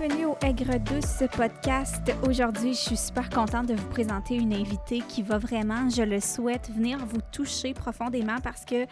[0.00, 2.10] bienvenue au Aigre Douce podcast.
[2.26, 6.20] Aujourd'hui, je suis super contente de vous présenter une invitée qui va vraiment, je le
[6.20, 8.86] souhaite, venir vous toucher profondément parce que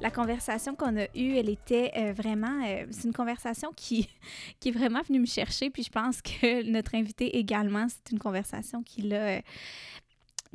[0.00, 4.08] la conversation qu'on a eue, elle était euh, vraiment, euh, c'est une conversation qui,
[4.60, 5.68] qui est vraiment venue me chercher.
[5.68, 9.42] Puis je pense que notre invitée également, c'est une conversation qui l'a...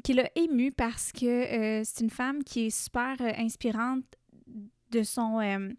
[0.04, 4.06] qui l'a émue parce que euh, c'est une femme qui est super inspirante
[4.92, 5.70] de son euh,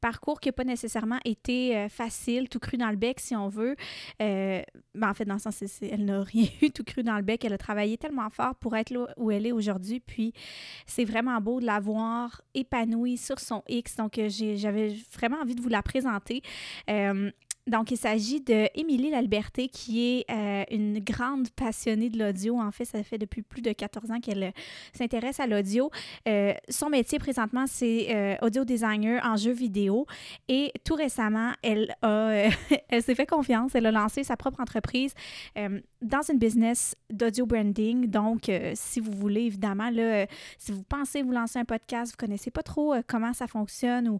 [0.00, 3.48] parcours qui n'a pas nécessairement été euh, facile, tout cru dans le bec, si on
[3.48, 3.76] veut.
[4.22, 4.62] Euh,
[4.94, 7.44] ben, en fait, dans le sens, elle n'a rien eu tout cru dans le bec.
[7.44, 10.00] Elle a travaillé tellement fort pour être là où elle est aujourd'hui.
[10.00, 10.32] Puis,
[10.86, 13.96] c'est vraiment beau de la voir épanouie sur son X.
[13.96, 16.42] Donc, j'avais vraiment envie de vous la présenter.
[17.66, 22.58] Donc, il s'agit de Émilie Lalberté, qui est euh, une grande passionnée de l'audio.
[22.58, 24.50] En fait, ça fait depuis plus de 14 ans qu'elle euh,
[24.94, 25.90] s'intéresse à l'audio.
[26.26, 30.06] Euh, son métier présentement, c'est audio designer en jeux vidéo.
[30.48, 32.48] Et tout récemment, elle a,
[32.88, 33.74] elle s'est fait confiance.
[33.74, 35.14] Elle a lancé sa propre entreprise
[36.02, 38.06] dans une business d'audio branding.
[38.06, 40.26] Donc, si vous voulez, évidemment, là,
[40.58, 44.18] si vous pensez vous lancer un podcast, vous connaissez pas trop comment ça fonctionne ou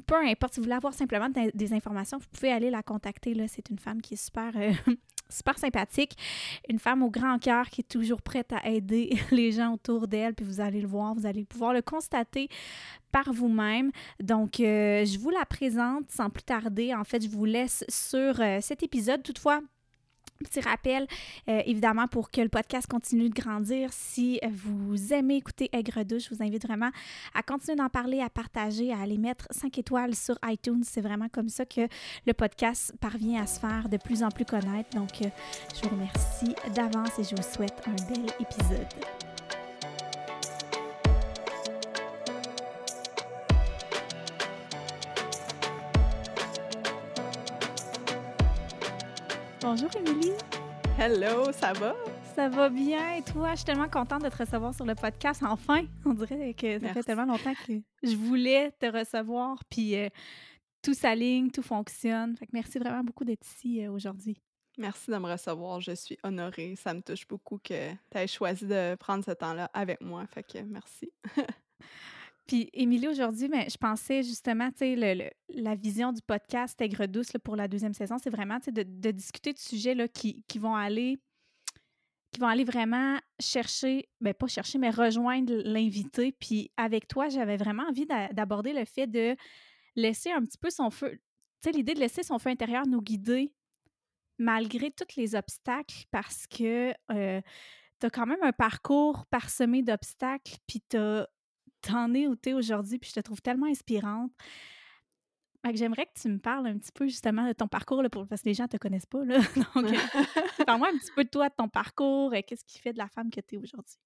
[0.00, 3.34] peu importe, si vous voulez avoir simplement des informations, vous pouvez aller la contacter.
[3.48, 4.72] C'est une femme qui est super, euh,
[5.28, 6.16] super sympathique,
[6.68, 10.34] une femme au grand cœur qui est toujours prête à aider les gens autour d'elle,
[10.34, 12.48] puis vous allez le voir, vous allez pouvoir le constater
[13.12, 13.90] par vous-même.
[14.20, 16.94] Donc, euh, je vous la présente sans plus tarder.
[16.94, 19.22] En fait, je vous laisse sur euh, cet épisode.
[19.22, 19.60] Toutefois,
[20.42, 21.06] Petit rappel,
[21.48, 26.28] euh, évidemment, pour que le podcast continue de grandir, si vous aimez écouter Aigre Douche,
[26.30, 26.90] je vous invite vraiment
[27.34, 30.82] à continuer d'en parler, à partager, à aller mettre 5 étoiles sur iTunes.
[30.82, 31.82] C'est vraiment comme ça que
[32.26, 34.96] le podcast parvient à se faire de plus en plus connaître.
[34.96, 35.28] Donc, euh,
[35.74, 39.29] je vous remercie d'avance et je vous souhaite un bel épisode.
[49.62, 50.32] Bonjour Émilie.
[50.98, 51.94] Hello, ça va?
[52.34, 53.50] Ça va bien et toi?
[53.50, 55.42] Je suis tellement contente de te recevoir sur le podcast.
[55.42, 60.08] Enfin, on dirait que ça fait tellement longtemps que je voulais te recevoir, puis euh,
[60.80, 62.36] tout s'aligne, tout fonctionne.
[62.36, 64.40] Fait que merci vraiment beaucoup d'être ici euh, aujourd'hui.
[64.78, 65.82] Merci de me recevoir.
[65.82, 66.74] Je suis honorée.
[66.76, 70.26] Ça me touche beaucoup que tu aies choisi de prendre ce temps-là avec moi.
[70.26, 71.12] Fait que merci.
[72.50, 77.30] Puis, Émilie, aujourd'hui, mais je pensais justement, tu sais, la vision du podcast Aigre douce
[77.44, 80.74] pour la deuxième saison, c'est vraiment de, de, discuter de sujets là, qui, qui, vont
[80.74, 81.20] aller
[82.32, 86.32] qui vont aller vraiment chercher, ben pas chercher, mais rejoindre l'invité.
[86.32, 89.36] Puis avec toi, j'avais vraiment envie d'aborder le fait de
[89.94, 91.20] laisser un petit peu son feu, tu
[91.62, 93.54] sais, l'idée de laisser son feu intérieur nous guider
[94.38, 97.40] malgré tous les obstacles parce que euh,
[98.00, 101.28] tu as quand même un parcours parsemé d'obstacles, puis tu as
[101.80, 104.30] t'en es où t'es aujourd'hui, puis je te trouve tellement inspirante.
[105.74, 108.42] j'aimerais que tu me parles un petit peu justement de ton parcours, là, pour, parce
[108.42, 109.24] que les gens ne te connaissent pas.
[109.24, 109.38] Là.
[109.74, 112.92] Donc, euh, parle-moi un petit peu de toi, de ton parcours, et qu'est-ce qui fait
[112.92, 113.96] de la femme que tu es aujourd'hui?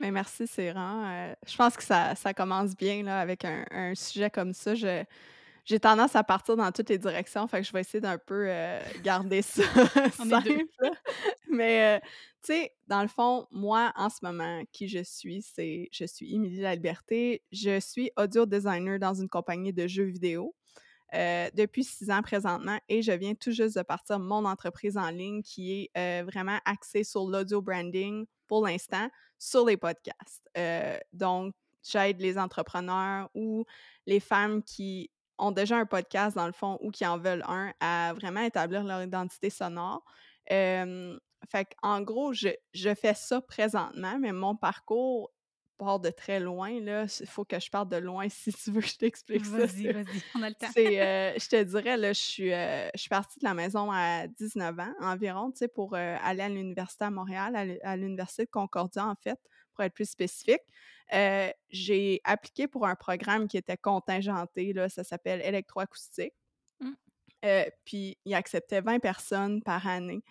[0.00, 0.74] Mais merci, c'est.
[0.74, 4.74] Euh, je pense que ça, ça, commence bien là, avec un, un sujet comme ça.
[4.74, 5.04] Je,
[5.68, 8.46] j'ai tendance à partir dans toutes les directions, fait que je vais essayer d'un peu
[8.48, 9.62] euh, garder ça
[10.12, 10.64] simple.
[11.50, 12.00] Mais, euh,
[12.42, 16.34] tu sais, dans le fond, moi, en ce moment, qui je suis, c'est je suis
[16.34, 17.42] Émilie La Liberté.
[17.52, 20.54] Je suis audio designer dans une compagnie de jeux vidéo.
[21.14, 25.08] Euh, depuis six ans présentement et je viens tout juste de partir mon entreprise en
[25.08, 29.08] ligne qui est vraiment axée sur l'audio branding pour l'instant
[29.38, 30.50] sur les podcasts.
[31.14, 33.64] donc, j'aide les entrepreneurs ou
[34.06, 37.72] les femmes qui ont déjà un podcast, dans le fond, ou qui en veulent un,
[37.80, 40.04] à vraiment établir leur identité sonore.
[40.48, 45.30] fait en gros, je, je, fais ça présentement, mais mon parcours
[45.78, 46.68] part de très loin.
[46.68, 49.58] Il faut que je parte de loin si tu veux que je t'explique ça.
[49.58, 50.66] Vas-y, vas-y, on a le temps.
[50.76, 54.26] Euh, je te dirais, là, je suis, euh, je suis partie de la maison à
[54.26, 58.50] 19 ans environ, tu sais, pour euh, aller à l'université à Montréal, à l'université de
[58.50, 59.38] Concordia, en fait,
[59.78, 60.62] pour être plus spécifique.
[61.70, 66.34] j'ai appliqué pour un programme qui était contingenté, là, ça s'appelle électroacoustique.
[66.80, 66.92] Mmh.
[67.84, 70.22] puis il acceptait 20 personnes par année.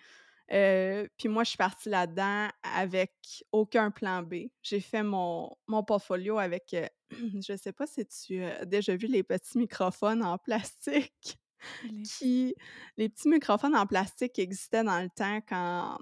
[0.48, 3.12] puis moi, je suis partie là-dedans avec
[3.52, 4.48] aucun plan B.
[4.62, 6.76] J'ai fait mon, mon portfolio avec,
[7.10, 11.38] je sais pas si tu as déjà vu les petits microphones en plastique.
[11.82, 12.02] Les...
[12.02, 12.54] Qui,
[12.96, 15.98] les petits microphones en plastique existaient dans le temps quand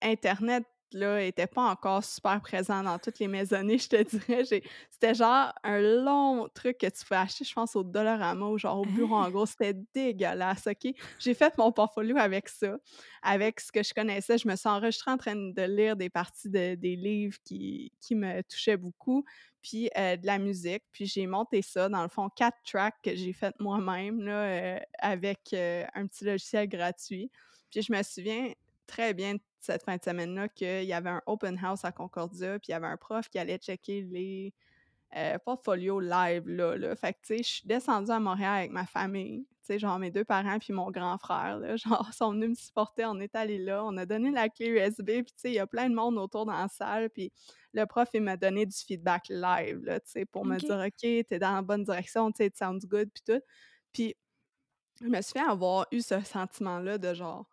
[0.00, 4.44] Internet là, était pas encore super présent dans toutes les maisonnées, je te dirais.
[4.90, 8.78] C'était genre un long truc que tu peux acheter, je pense, au Dollarama ou genre
[8.80, 9.30] au bureau en Hein?
[9.30, 9.46] gros.
[9.46, 10.92] C'était dégueulasse, OK?
[11.18, 12.76] J'ai fait mon portfolio avec ça,
[13.22, 14.38] avec ce que je connaissais.
[14.38, 18.14] Je me suis enregistrée en train de lire des parties de des livres qui qui
[18.14, 19.24] me touchaient beaucoup,
[19.62, 20.82] puis, heu, de la musique.
[20.92, 24.80] Puis j'ai monté ça, dans le fond, 4 tracks que j'ai faites moi-même, là, heu,
[24.98, 27.30] avec, heu, un petit logiciel gratuit.
[27.70, 28.52] Puis je me souviens
[28.86, 32.58] très bien de cette fin de semaine-là qu'il y avait un open house à Concordia,
[32.58, 34.54] puis il y avait un prof qui allait checker les,
[35.16, 36.96] heu, portfolios live là, là.
[36.96, 39.98] Fait que, tu sais, je suis descendue à Montréal avec ma famille, tu sais, genre
[39.98, 43.04] mes 2 parents puis mon grand frère, là, genre, sont venus me supporter.
[43.06, 45.58] On est allés là, on a donné la clé USB, puis tu sais, il y
[45.60, 47.32] a plein de monde autour dans la salle, puis
[47.72, 50.92] le prof, il m'a donné du feedback live, là, tu sais, pour me dire: «OK,
[51.00, 53.42] tu es dans la bonne direction, tu sais, it sounds good», puis tout.
[53.92, 54.14] Puis
[55.00, 57.48] je me souviens avoir eu ce sentiment-là de genre,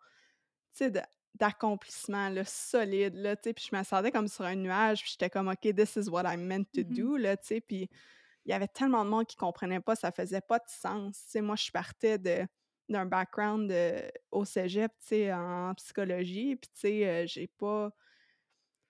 [0.72, 1.00] tu sais, de
[1.34, 5.12] d'accomplissement, là, solide, là, tu sais, puis je me sentais comme sur un nuage, puis
[5.12, 7.88] j'étais comme: «OK, this is what I'm meant to Mmh do», là, tu sais, puis
[8.46, 11.30] il y avait tellement de monde qui comprenait pas, ça faisait pas de sens, tu
[11.32, 11.40] sais.
[11.42, 12.46] Moi, je partais de
[12.90, 17.90] d'un background, heu, au cégep, tu sais, en psychologie, puis tu sais, heu, j'ai pas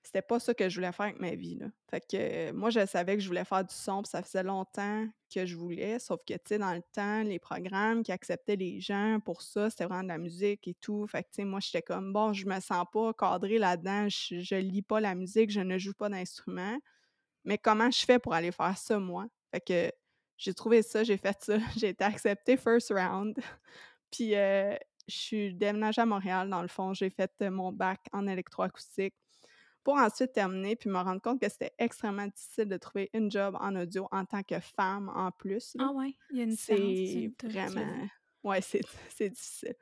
[0.05, 1.67] c'était pas ça que je voulais faire avec ma vie, là.
[1.91, 2.17] Fait que,
[2.51, 5.47] euh, moi, je savais que je voulais faire du son, puis ça faisait longtemps que
[5.47, 9.19] je voulais, sauf que, tu sais, dans le temps, les programmes qui acceptaient les gens
[9.25, 11.07] pour ça, c'était vraiment de la musique et tout.
[11.07, 14.41] Fait que, tu sais, moi, j'étais comme: «Bon, je me sens pas cadrée là-dedans, je
[14.41, 16.79] je lis pas la musique, je ne joue pas d'instrument,
[17.45, 19.93] mais comment je fais pour aller faire ça, moi?» Fait que
[20.39, 23.37] j'ai trouvé ça, j'ai fait ça, j'ai été acceptée first round,
[24.11, 24.77] puis, heu,
[25.09, 26.95] je suis déménagée à Montréal, dans le fond.
[26.95, 29.15] J'ai fait, heu, mon bac en électroacoustique
[29.85, 33.57] pour ensuite terminer puis me rendre compte que c'était extrêmement difficile de trouver une job
[33.61, 35.89] en audio en tant que femme en plus, là.
[35.89, 38.09] Ah ouais, il y a une C'est vraiment
[38.45, 39.75] ouais, c'est difficile.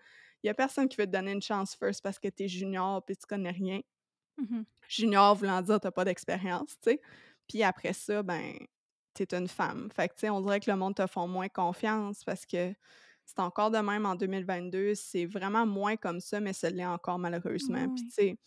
[0.42, 2.48] Il y a personne qui veut te donner une chance first parce que tu es
[2.48, 3.80] junior puis tu connais rien.
[4.38, 7.00] Mmh Junior voulant dire tu as pas d'expérience, tu sais.
[7.48, 8.54] Puis après ça, ben,
[9.14, 9.88] tu es une femme.
[9.94, 12.74] Fait que, tu sais, on dirait que le monde te font moins confiance parce que
[13.24, 14.94] c'est encore de même en 2022.
[14.94, 17.88] C'est vraiment moins comme ça, mais ça l'est encore Oui, malheureusement.
[17.94, 18.38] Puis, tu sais,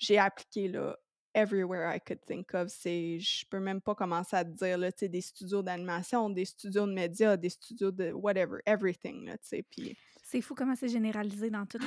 [0.00, 0.98] j'ai appliqué, là,
[1.34, 2.70] everywhere I could think of.
[2.70, 6.30] C'est je peux même pas commencer à te dire, là, tu sais, des studios d'animation,
[6.30, 10.54] des studios de médias, des studios de whatever, everything, là, tu sais, puis C'est fou
[10.54, 11.78] comment c'est généralisé dans les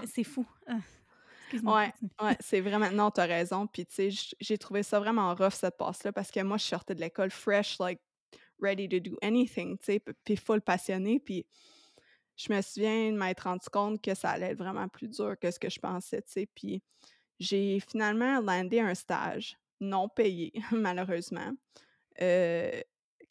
[0.00, 0.46] les c'est fou.
[1.46, 1.92] Excuse-moi, ouais,
[2.22, 5.52] ouais, c'est vraiment non, tu as raison, puis tu sais, j'ai trouvé ça vraiment rough
[5.52, 8.00] cette passe-là parce que moi, je sortais de l'école fresh, like,
[8.60, 11.46] ready to do anything, tu sais, puis full passionnée, puis
[12.36, 15.50] je me souviens de m'être rendu compte que ça allait être vraiment plus dur que
[15.50, 16.82] ce que je pensais, tu sais, puis
[17.42, 21.52] j'ai finalement landé un stage non payé, malheureusement,
[22.20, 22.70] heu,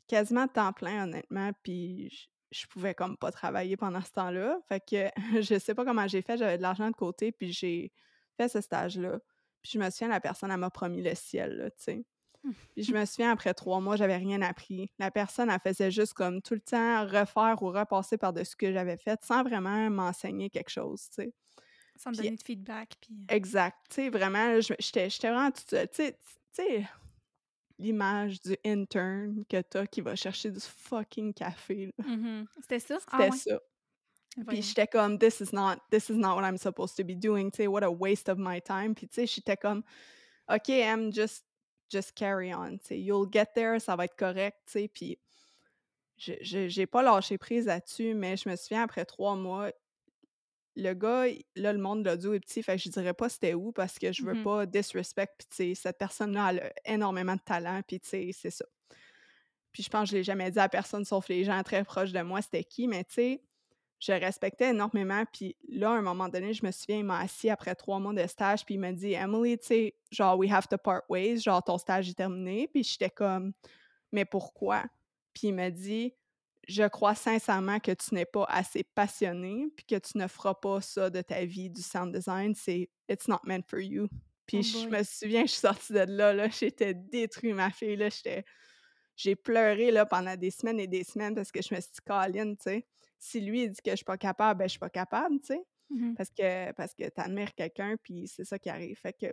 [0.08, 4.60] quasiment temps plein, honnêtement, puis je pouvais comme pas travailler pendant ce temps-là.
[4.68, 5.10] Fait que
[5.42, 7.94] je sais pas comment j'ai fait, j'avais de l'argent de côté, puis j'ai
[8.38, 9.19] fait ce stage-là.
[9.62, 12.06] Puis je me souviens, la personne, m'a promis le ciel, tu sais.
[12.75, 14.92] Puis je me souviens, après 3 mois, j'avais rien appris.
[15.00, 18.74] La personne, elle faisait juste comme tout le temps refaire ou repasser par-dessus ce que
[18.74, 21.34] j'avais fait sans vraiment m'enseigner quelque chose, tu sais.
[22.03, 25.89] Sans donner de feedback, puis, heu exact, tu sais, vraiment, j'étais vraiment toute seule.
[25.89, 26.13] Tu
[26.53, 26.88] sais
[27.80, 32.80] l'image du intern que tu as qui va chercher du fucking café, là, mmh C'était
[32.80, 33.00] ça?
[33.12, 33.39] Ah c'était ouais?
[33.42, 33.59] ça.
[34.48, 37.51] Puis j'étais comme: «This is not this is not what I'm supposed to be doing»,
[37.51, 38.95] tu sais, what a waste of my time.
[38.95, 39.83] Puis tu sais, j'étais comme:
[40.50, 41.45] «OK, Em, just
[41.92, 44.88] just carry on, tu sais, you'll get there, ça va être correct», tu sais.
[44.89, 45.19] Puis
[46.18, 49.71] j'ai pas lâché prise là-dessus, mais je me souviens après 3 mois,
[50.75, 51.25] le gars,
[51.56, 54.00] là, le monde de l'audio est petit, fait que je dirais pas c'était où parce
[54.00, 57.41] que je veux Mmh pas disrespect, puis tu sais, cette personne-là, elle a énormément de
[57.41, 58.65] talent, puis tu sais, c'est ça.
[59.72, 62.12] Puis je pense que je l'ai jamais dit à personne sauf les gens très proches
[62.12, 63.43] de moi, c'était qui, mais tu sais,
[64.00, 65.24] je respectais énormément.
[65.31, 68.13] Puis là, à un moment donné, je me souviens, il m'a assis après 3 mois
[68.13, 71.38] de stage, puis il m'a dit: «Emily, tu sais, genre, we have to part ways,
[71.38, 72.67] genre, ton stage est terminé».
[72.67, 73.53] Puis j'étais comme:
[74.12, 74.84] «Mais pourquoi?»
[75.34, 76.13] Puis il m'a dit:
[76.68, 80.80] «Je crois sincèrement que tu n'es pas assez passionnée, puis que tu ne feras pas
[80.82, 84.08] ça de ta vie, du sound design, c'est it's not meant for you».
[84.53, 84.96] Oh Puis je boy.
[84.96, 88.44] me souviens, je suis sortie de là, là, j'étais détruite, ma fille, là, j'étais
[89.15, 92.00] j'ai pleuré, là, pendant des semaines et des semaines parce que je me suis dit:
[92.06, 92.88] «Colin, tu sais,
[93.20, 95.48] si lui, il dit que je suis pas capable, ben, je suis pas capable», tu
[95.48, 95.62] sais?
[95.89, 98.98] Mmh Parce que parce que tu admires quelqu'un, puis c'est ça qui arrive.
[99.00, 99.27] Fait que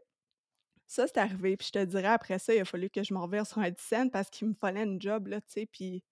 [0.86, 3.18] ça, c'est arrivé, puis je te dirais après ça, il a fallu que je me
[3.20, 6.04] revire sur un 10 cents parce qu'il me fallait une job, là, tu sais, puis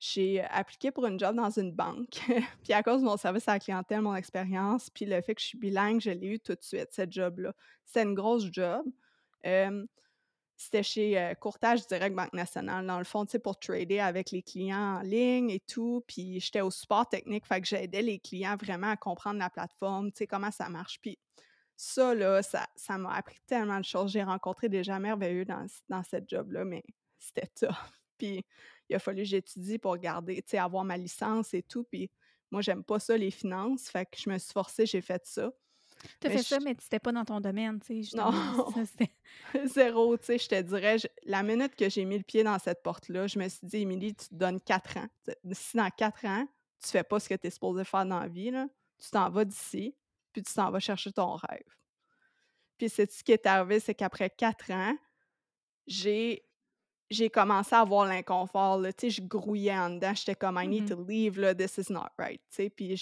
[0.00, 2.20] j'ai appliqué pour une job dans une banque.
[2.64, 5.42] Puis à cause de mon service à la clientèle, mon expérience, puis le fait que
[5.42, 7.52] je suis bilingue, je l'ai eu tout de suite, cette job-là.
[7.84, 8.86] C'était une grosse job.
[10.56, 14.42] C'était chez, Courtage Direct Banque Nationale, dans le fond, tu sais, pour trader avec les
[14.42, 16.02] clients en ligne et tout.
[16.06, 20.12] Puis j'étais au support technique, fait que j'aidais les clients vraiment à comprendre la plateforme,
[20.12, 20.98] tu sais, comment ça marche.
[21.00, 21.18] Puis
[21.76, 24.12] ça, là, ça ça m'a appris tellement de choses.
[24.12, 26.84] J'ai rencontré des gens merveilleux dans dans cette job-là, mais
[27.18, 27.74] c'était tough.
[28.18, 28.44] Puis
[28.90, 32.10] il a fallu que j'étudie pour garder tu sais, avoir ma licence et tout, puis
[32.50, 35.52] moi, j'aime pas ça, les finances, fait que je me suis forcée, j'ai fait ça.
[36.20, 38.32] Tu as Mais fait ça, mais c'était pas dans ton domaine, tu sais, non,
[38.72, 39.04] ça,
[39.66, 42.58] 0, tu sais, je te dirais, je la minute que j'ai mis le pied dans
[42.58, 45.08] cette porte-là, je me suis dit: «Émilie, tu te donnes 4 ans.
[45.52, 46.46] Si dans 4 ans,
[46.82, 48.66] tu fais pas ce que tu es supposée faire dans la vie, là,
[48.98, 49.94] tu t'en vas d'ici,
[50.32, 51.62] puis tu t'en vas chercher ton rêve».
[52.78, 53.78] Puis sais-tu ce qui est arrivé?
[53.78, 54.96] C'est qu'après 4 ans,
[55.86, 56.42] j'ai
[57.10, 60.68] j'ai commencé à avoir l'inconfort, là, tu sais, je grouillais en dedans, j'étais comme: «I
[60.68, 62.96] need mmh to leave, là, this is not right», tu sais, puis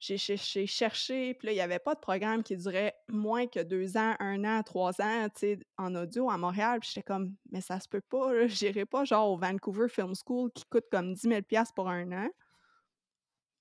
[0.00, 3.96] j'ai cherché, puis là, il y avait pas de programme qui durait moins que 2
[3.96, 7.60] ans, un an, 3 ans, tu sais, en audio à Montréal, puis j'étais comme: «Mais
[7.60, 11.28] ça se peut pas, j'irai pas genre au Vancouver Film School qui coûte comme 10
[11.28, 11.42] 000
[11.74, 12.28] pour un an».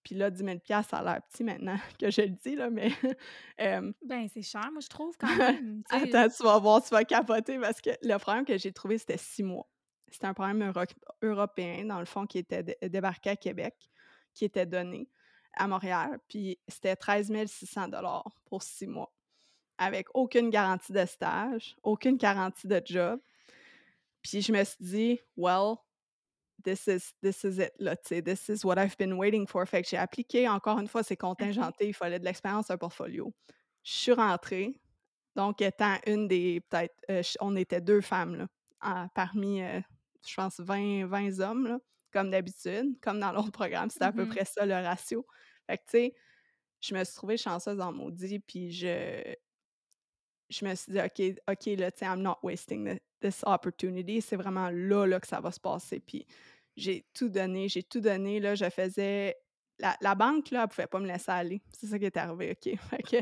[0.03, 2.91] Puis là, 10 000 ça a l'air petit maintenant que je le dis, là, mais
[3.57, 5.83] hem Ben, c'est cher, moi, je trouve, quand même.
[5.89, 9.17] Attends, tu vas voir, tu vas capoter parce que le programme que j'ai trouvé, c'était
[9.17, 9.67] 6 mois.
[10.11, 10.81] C'était un programme euro
[11.21, 13.75] européen, dans le fond, qui était dé débarqué à Québec,
[14.33, 15.07] qui était donné
[15.53, 17.89] à Montréal, puis c'était 13 600
[18.45, 19.13] pour 6 mois,
[19.77, 23.19] avec aucune garantie de stage, aucune garantie de job.
[24.21, 25.75] Puis je me suis dit: «Well,
[26.63, 29.65] this is this is it, là, tu sais, this is what I've been waiting for».
[29.67, 33.33] Fait que j'ai appliqué, encore une fois, c'est contingenté, il fallait de l'expérience, un portfolio.
[33.83, 34.81] Je suis rentrée,
[35.35, 38.47] donc étant une des peut-être, heu, ch on était 2 femmes, là,
[38.81, 39.83] en parmi, heu,
[40.27, 41.79] je pense 20 20 hommes, là,
[42.13, 45.25] comme d'habitude, comme dans l'autre programme, c'était à peu Mmh près ça le ratio.
[45.69, 46.15] Fait que, tu sais,
[46.81, 49.35] je me suis trouvée chanceuse en maudit, puis je
[50.49, 54.21] je me suis dit: «OK OK, là, tu sais, I'm not wasting this opportunity.
[54.21, 55.99] C'est vraiment là, là, que ça va se passer».
[56.01, 56.25] Puis
[56.77, 58.55] j'ai tout donné, j'ai tout donné, là.
[58.55, 59.35] Je faisais
[59.79, 61.61] la la banque, là, elle pouvait pas me laisser aller.
[61.77, 62.77] C'est ça qui est arrivé, OK?
[62.89, 63.17] Fait que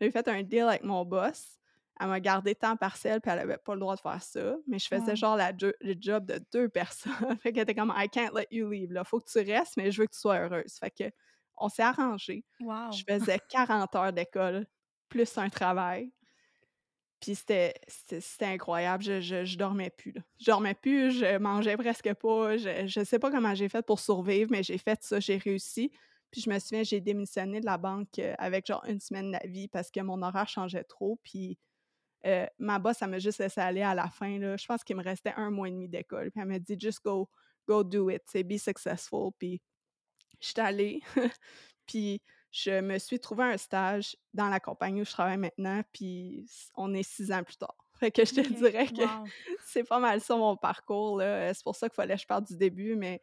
[0.00, 1.58] j'ai fait un deal avec mon boss.
[2.00, 4.78] Elle m'a gardé temps partiel, puis elle avait pas le droit de faire ça, mais
[4.78, 7.12] je faisais genre la le job de 2 personnes.
[7.42, 9.02] Fait qu'elle était comme: «I can't let you leave, là.
[9.04, 10.74] Faut que tu restes, mais je veux que tu sois heureuse».
[10.78, 11.10] Fait que
[11.56, 12.44] on s'est arrangé.
[12.90, 13.04] Je Wow!
[13.08, 14.66] faisais 40 heures d'école,
[15.08, 16.12] plus un travail.
[17.20, 17.74] Puis c'était
[18.42, 20.20] incroyable, je je dormais plus, là.
[20.40, 23.98] Je dormais plus, je mangeais presque pas, je je sais pas comment j'ai fait pour
[24.00, 25.90] survivre, mais j'ai fait ça, j'ai réussi.
[26.30, 29.66] Puis je me souviens, j'ai démissionné de la banque, heu, avec genre une semaine d'avis
[29.68, 31.58] parce que mon horaire changeait trop, puis,
[32.26, 34.56] heu, ma boss, elle m'a juste laissé aller à la fin, là.
[34.56, 37.02] Je pense qu'il me restait un mois et demi d'école, puis elle m'a dit: «Just
[37.04, 37.28] go
[37.68, 39.30] go do it, be successful».
[39.38, 39.60] Puis
[40.40, 41.02] j'étais allée,
[41.86, 46.46] puis je me suis trouvé un stage dans la compagnie où je travaille maintenant, puis
[46.74, 47.76] on est 6 ans plus tard.
[47.98, 49.26] Fait que je te dirais que Wow!
[49.64, 52.56] c'est pas mal ça mon parcours, c'est pour ça qu'il fallait que je parte du
[52.56, 53.20] début, mais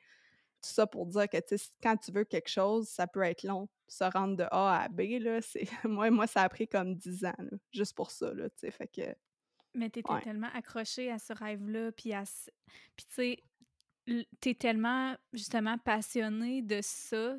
[0.62, 1.38] tout ça pour dire que,
[1.82, 3.70] quand tu veux quelque chose, ça peut être long.
[3.88, 7.26] Se rendre de A à B, là, c'est moi moi, ça a pris comme 10
[7.26, 9.16] ans, là, juste pour ça, là, fait que
[9.74, 10.22] Mais tu étais ouais.
[10.22, 12.50] tellement accrochée à ce rêve-là, puis à ce
[12.96, 13.38] puis tu sais,
[14.08, 17.38] l tu es tellement, justement, passionnée de ça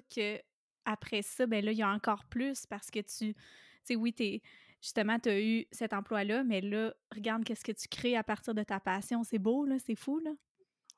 [0.86, 4.12] qu'après ça, ben là, il y a encore plus parce que tu tu sais, oui,
[4.14, 4.42] tu es
[4.82, 8.54] justement, tu as eu cet emploi-là, mais là, regarde qu'est-ce que tu crées à partir
[8.54, 9.22] de ta passion.
[9.24, 10.32] C'est beau, là, c'est fou, là.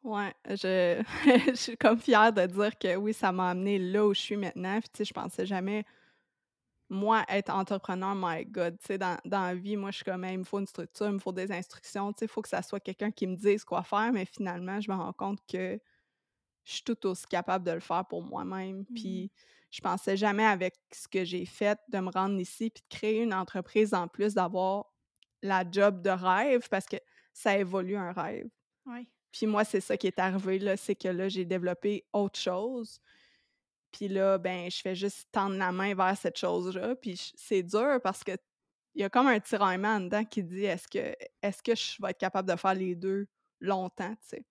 [0.04, 1.02] Ouais, je
[1.50, 4.36] je suis comme fière de dire que oui, ça m'a amenée là où je suis
[4.36, 5.84] maintenant, puis tu sais, je pensais jamais
[6.90, 10.24] Moi, être entrepreneur, my God, tu sais, dans dans la vie, moi, je suis comme:
[10.24, 12.40] «Hey, il me faut une structure, il me faut des instructions», tu sais, il faut
[12.40, 15.40] que ça soit quelqu'un qui me dise quoi faire, mais finalement, je me rends compte
[15.46, 15.78] que
[16.64, 18.86] je suis tout aussi capable de le faire pour moi-même.
[18.88, 19.32] Mmh Puis
[19.70, 23.22] je pensais jamais avec ce que j'ai fait de me rendre ici, puis de créer
[23.22, 24.86] une entreprise en plus, d'avoir
[25.42, 26.96] la job de rêve parce que
[27.32, 28.48] ça évolue un rêve.
[28.86, 29.06] Ouais.
[29.32, 33.00] Puis moi, c'est ça qui est arrivé, là, c'est que là, j'ai développé autre chose.
[33.92, 38.00] Puis là, ben, je fais juste tendre la main vers cette chose-là, puis c'est dur
[38.02, 38.32] parce que
[38.94, 42.02] il y a comme un tiraillement en dedans qui dit: «Est-ce que est-ce que je
[42.02, 43.28] vais être capable de faire les 2
[43.60, 44.44] longtemps?» tu sais?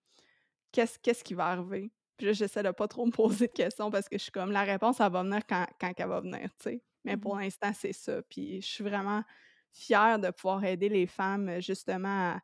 [0.72, 1.92] Qu'est-ce qu'est-ce qui va arriver?
[2.18, 4.52] Puis là, j'essaie de pas trop me poser de questions parce que je suis comme:
[4.52, 6.84] «La réponse, elle va venir quand quand elle va venir», tu sais?
[7.04, 9.24] Mais pour Mmh l'instant, c'est ça, puis je suis vraiment
[9.72, 12.40] fière de pouvoir aider les femmes, justement à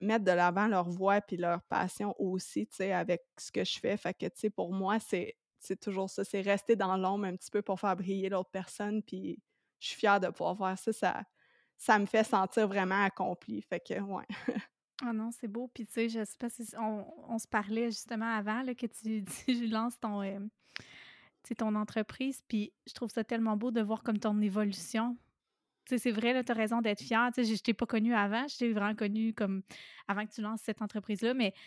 [0.00, 3.78] mettre de l'avant leur voix puis leur passion aussi, tu sais, avec ce que je
[3.78, 3.96] fais.
[3.96, 5.36] Fait que, tu sais, pour moi, c'est
[5.80, 9.40] toujours ça, c'est rester dans l'ombre un petit peu pour faire briller l'autre personne, puis
[9.80, 10.92] je suis fière de pouvoir faire ça.
[10.92, 11.22] Ça
[11.78, 13.60] ça me fait sentir vraiment accomplie.
[13.62, 14.24] Fait que ouais.
[15.04, 15.68] Ah non, c'est beau.
[15.74, 18.86] Puis tu sais, je sais pas si on on se parlait justement avant là, que
[18.86, 20.22] tu tu lances ton,
[21.42, 25.16] tu ton entreprise, puis je trouve ça tellement beau de voir comme ton évolution.
[25.86, 27.30] Tu sais, c'est vrai, tu as raison d'être fière.
[27.34, 29.62] Tu sais, je t'ai pas connue avant, je t'ai vraiment connue comme
[30.06, 31.58] avant que tu lances cette entreprise-là, mais tu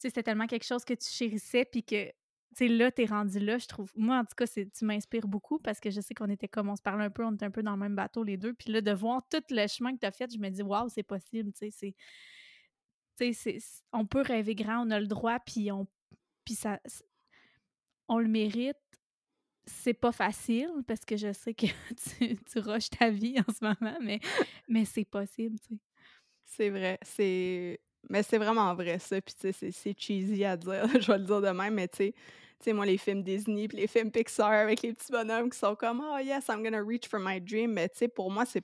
[0.00, 2.08] sais, c'était tellement quelque chose que tu chérissais puis que
[2.54, 3.90] tu sais, là, t'es rendu là, je trouve.
[3.96, 6.76] Moi, en tout cas, tu m'inspires beaucoup parce que je sais qu'on était comme, on
[6.76, 8.52] se parlait un peu, on était un peu dans le même bateau, les deux.
[8.52, 11.02] Puis là, de voir tout le chemin que t'as fait, je me dis, waouh, c'est
[11.02, 11.94] possible, tu sais, c'est.
[13.92, 15.86] On peut rêver grand, on a le droit, puis on,
[16.44, 16.80] puis ça,
[18.08, 18.76] on le mérite.
[19.64, 21.66] C'est pas facile parce que je sais que
[22.18, 24.18] tu, tu rushes ta vie en ce moment, mais,
[24.68, 25.56] mais c'est possible.
[26.44, 26.98] C'est vrai.
[27.02, 31.40] C'est mais c'est vraiment vrai ça, puis c'est cheesy à dire, je vais le dire
[31.40, 34.92] de même, mais tu sais moi, les films Disney puis les films Pixar avec les
[34.92, 37.98] petits bonhommes qui sont comme «Oh yes, I'm gonna reach for my dream», mais tu
[37.98, 38.62] sais, pour moi, c'est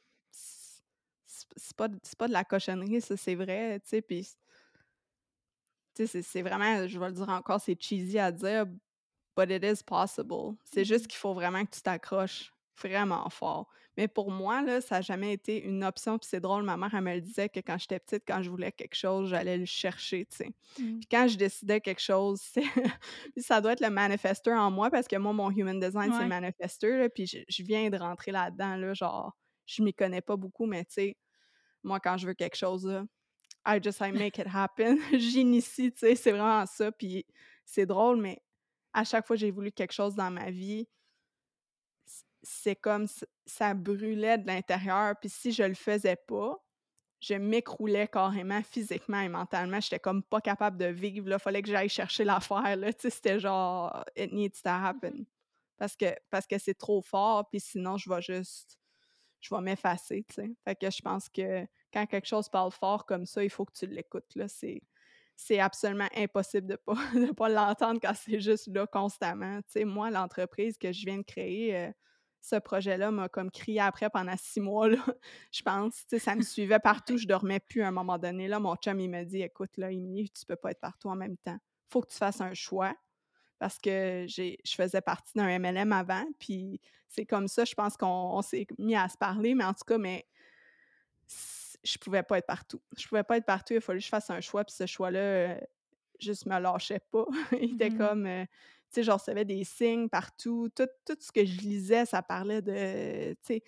[1.56, 4.28] c'est pas, pas de la cochonnerie, ça, c'est vrai, tu sais, puis
[6.06, 8.66] c'est vraiment, je vais le dire encore, c'est cheesy à dire,
[9.36, 10.56] but it is possible.
[10.64, 11.08] C'est juste mm-hmm.
[11.08, 13.68] qu'il faut vraiment que tu t'accroches vraiment fort.
[13.98, 16.18] Mais pour moi, là, ça n'a jamais été une option.
[16.18, 18.48] Puis c'est drôle, ma mère, elle me le disait que quand j'étais petite, quand je
[18.48, 20.48] voulais quelque chose, j'allais le chercher, tu sais.
[20.78, 20.98] Mmh.
[21.00, 22.40] Puis quand je décidais quelque chose,
[23.36, 27.08] ça doit être le manifesteur en moi parce que moi, mon human design, c'est manifesteur.
[27.12, 29.36] puis je, viens de rentrer là-dedans, là, genre,
[29.66, 31.16] je m'y connais pas beaucoup, mais tu sais,
[31.82, 33.04] moi, quand je veux quelque chose, là,
[33.68, 34.98] I just I make it happen.
[35.12, 36.90] J'initie, tu sais, c'est vraiment ça.
[36.90, 37.26] Puis
[37.64, 38.40] c'est drôle, mais
[38.92, 40.88] à chaque fois que j'ai voulu quelque chose dans ma vie,
[42.42, 43.06] c'est comme
[43.46, 45.14] ça brûlait de l'intérieur.
[45.20, 46.56] Puis si je le faisais pas,
[47.20, 49.80] je m'écroulais carrément physiquement et mentalement.
[49.80, 51.28] J'étais comme pas capable de vivre.
[51.30, 52.78] Il fallait que j'aille chercher l'affaire.
[52.98, 55.10] C'était genre it needs to happen.
[55.10, 55.26] Mmh
[55.78, 58.78] parce que parce que c'est trop fort, puis sinon je vais juste
[59.40, 60.26] je vais m'effacer.
[60.64, 61.64] Fait que je pense que
[61.98, 64.36] quand quelque chose parle fort comme ça, il faut que tu l'écoutes.
[65.36, 66.94] C'est absolument impossible de ne pas,
[67.36, 69.60] pas l'entendre quand c'est juste là constamment.
[69.84, 71.90] moi, l'entreprise que je viens de créer, euh,
[72.40, 74.88] ce projet-là m'a comme crié après pendant six mois,
[75.52, 76.04] je pense.
[76.18, 78.48] ça me suivait partout, je dormais plus à un moment donné.
[78.48, 81.16] Là, mon chum, il m'a dit Écoute, là, Émilie, tu peux pas être partout en
[81.16, 81.58] même temps.
[81.88, 82.94] faut que tu fasses un choix.
[83.58, 88.40] Parce que je faisais partie d'un MLM avant, puis c'est comme ça, je pense qu'on
[88.40, 90.28] s'est mis à se parler, mais en tout cas, mais
[91.84, 92.80] je pouvais pas être partout.
[92.96, 95.18] Je pouvais pas être partout, il fallait que je fasse un choix, puis ce choix-là,
[95.18, 95.60] euh,
[96.20, 97.26] juste me lâchait pas.
[97.60, 98.50] il était mmh comme, euh, tu
[98.90, 100.68] sais, je recevais des signes partout.
[100.74, 103.62] Tout, tout, ce que je lisais, ça parlait de, tu sais,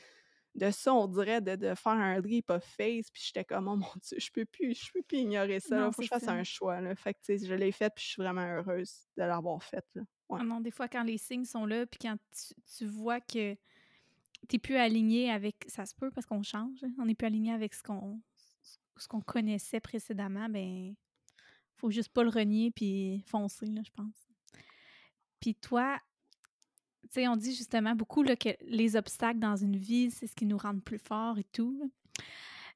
[0.55, 3.11] de ça, on dirait, de, de, faire un leap of face.
[3.11, 5.87] Puis j'étais comme, oh mon Dieu, je peux plus, je peux plus ignorer ça.
[5.87, 6.81] Il faut que je fasse un choix.
[6.81, 6.95] Là.
[6.97, 9.85] Fait que, tu sais, je l'ai fait, puis je suis vraiment heureuse de l'avoir fait.
[9.94, 10.03] Là.
[10.38, 12.16] Ah non, des fois, quand les signes sont là, puis quand
[12.77, 13.57] tu, vois que
[14.50, 15.64] tu n'es plus aligné avec.
[15.68, 16.84] Ça se peut parce qu'on change.
[16.84, 18.20] Hein, on n'est plus aligné avec ce qu'on
[19.00, 20.94] ce qu'on connaissait précédemment, ben
[21.76, 24.28] faut juste pas le renier puis foncer, là, je pense.
[25.40, 25.98] Puis toi,
[27.02, 30.34] tu sais, on dit justement beaucoup là, que les obstacles dans une vie, c'est ce
[30.34, 31.90] qui nous rend plus forts et tout.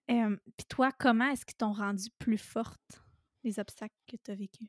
[0.06, 3.02] puis toi, comment est-ce qu'ils t'ont rendu plus forte,
[3.42, 4.68] les obstacles que tu as vécus?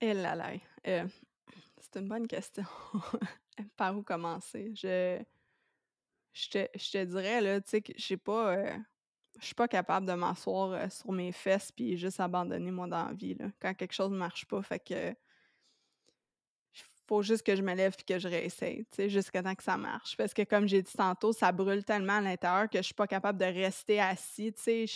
[0.00, 0.52] Eh là là,
[0.86, 1.08] euh,
[1.80, 2.64] c'est une bonne question.
[3.76, 4.72] Par où commencer?
[4.76, 5.20] Je,
[6.38, 8.56] je, te, je te dirais, là, tu sais, que j'ai pas...
[8.56, 8.76] Euh,
[9.40, 13.06] je suis pas capable de m'asseoir euh, sur mes fesses puis juste abandonner moi dans
[13.06, 14.62] la vie, là, quand quelque chose ne marche pas.
[14.62, 15.14] Fait que
[17.06, 19.62] faut juste que je me lève et que je réessaye, tu sais, jusqu'à temps que
[19.62, 20.16] ça marche.
[20.16, 23.06] Parce que comme j'ai dit tantôt, ça brûle tellement à l'intérieur que je suis pas
[23.06, 24.86] capable de rester assis, tu sais.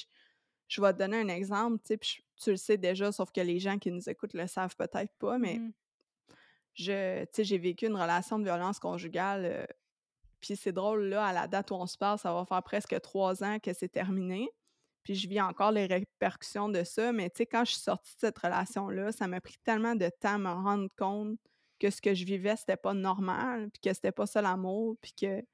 [0.68, 3.60] Je, vais te donner un exemple, tu sais, tu le sais déjà, sauf que les
[3.60, 5.72] gens qui nous écoutent le savent peut-être pas, mais mmh
[6.74, 9.44] je, tu sais, j'ai vécu une relation de violence conjugale.
[9.44, 9.66] Euh,
[10.42, 13.00] puis c'est drôle, là, à la date où on se parle, ça va faire presque
[13.00, 14.50] trois ans que c'est terminé.
[15.04, 17.12] Puis je vis encore les répercussions de ça.
[17.12, 20.10] Mais tu sais, quand je suis sortie de cette relation-là, ça m'a pris tellement de
[20.20, 21.38] temps à me rendre compte
[21.80, 25.12] que ce que je vivais, c'était pas normal, puis que c'était pas ça l'amour, puis
[25.12, 25.46] que, tu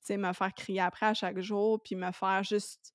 [0.00, 2.92] sais, me faire crier après à chaque jour, puis me faire juste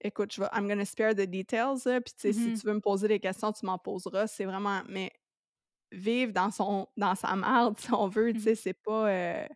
[0.00, 2.60] écoute, je vais, I'm gonna spare the details, puis tu sais, si mm-hmm.
[2.60, 4.26] tu veux me poser des questions, tu m'en poseras.
[4.26, 5.10] C'est vraiment, mais
[5.90, 8.56] vivre dans son, dans sa merde, si on veut, tu sais, mm-hmm.
[8.56, 9.46] c'est pas, euh,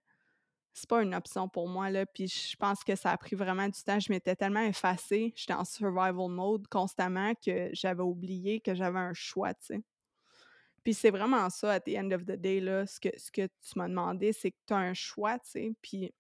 [0.79, 2.07] c'est pas une option pour moi, là.
[2.07, 3.99] Puis je pense que ça a pris vraiment du temps.
[3.99, 9.15] Je m'étais tellement effacée, j'étais en survival mode constamment que j'avais oublié que j'avais un
[9.15, 9.81] choix, tu sais.
[10.85, 13.47] Puis c'est vraiment ça, at the end of the day, là, ce que, ce que
[13.47, 15.73] tu m'as demandé, c'est que tu as un choix, tu sais.
[15.83, 16.15] Puis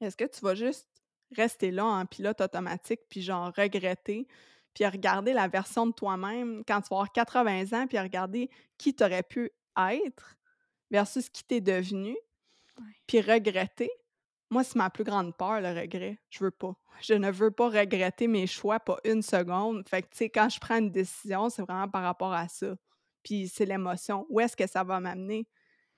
[0.00, 0.88] est-ce que tu vas juste
[1.36, 4.26] rester là en pilote automatique, puis genre regretter,
[4.74, 8.94] puis regarder la version de toi-même quand tu vas avoir 80 ans, puis regarder qui
[8.94, 10.36] t'aurais pu être
[10.90, 12.16] versus qui t'es devenu,
[13.06, 13.90] puis regretter?
[14.50, 16.18] Moi, c'est ma plus grande peur, le regret.
[16.28, 16.74] Je veux pas.
[17.00, 19.88] Je ne veux pas regretter mes choix, pas une seconde.
[19.88, 22.74] Fait que, tu sais, quand je prends une décision, c'est vraiment par rapport à ça
[23.22, 24.26] puis c'est l'émotion.
[24.28, 25.46] Où est-ce que ça va m'amener?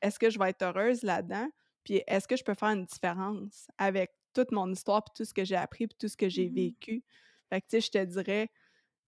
[0.01, 1.49] Est-ce que je vais être heureuse là-dedans?
[1.85, 5.35] Puis est-ce que je peux faire une différence avec toute mon histoire, puis tout ce
[5.35, 7.05] que j'ai appris, puis tout ce que j'ai mmh vécu?
[7.51, 8.49] Fait que, tu sais, je te dirais,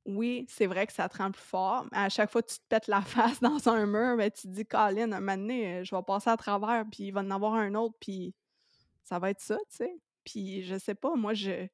[0.06, 2.58] oui, c'est vrai que ça te rend plus fort, mais à chaque fois que tu
[2.58, 5.84] te pètes la face dans un mur, ben, tu te dis: «Colin, un moment donné,
[5.84, 8.34] je vais passer à travers, puis il va en avoir un autre, puis
[9.02, 9.96] ça va être ça», tu sais?
[10.24, 11.68] Puis je sais pas, moi, je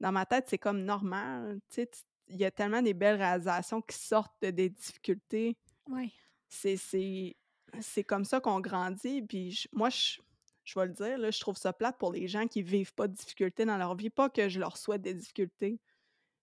[0.00, 1.90] dans ma tête, c'est comme normal, tu sais?
[2.28, 5.56] Il y a tellement des belles réalisations qui sortent des difficultés.
[5.88, 6.12] Oui.
[6.48, 10.18] C'est comme ça qu'on grandit, puis moi, je
[10.64, 13.06] je vais le dire, là, je trouve ça plate pour les gens qui vivent pas
[13.06, 14.08] de difficultés dans leur vie.
[14.08, 15.78] Pas que je leur souhaite des difficultés,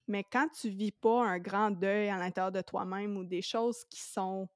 [0.07, 3.83] mais quand tu vis pas un grand deuil à l'intérieur de toi-même ou des choses
[3.89, 4.47] qui sont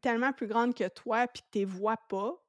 [0.00, 2.42] tellement plus grandes que toi puis que tu les vois pas,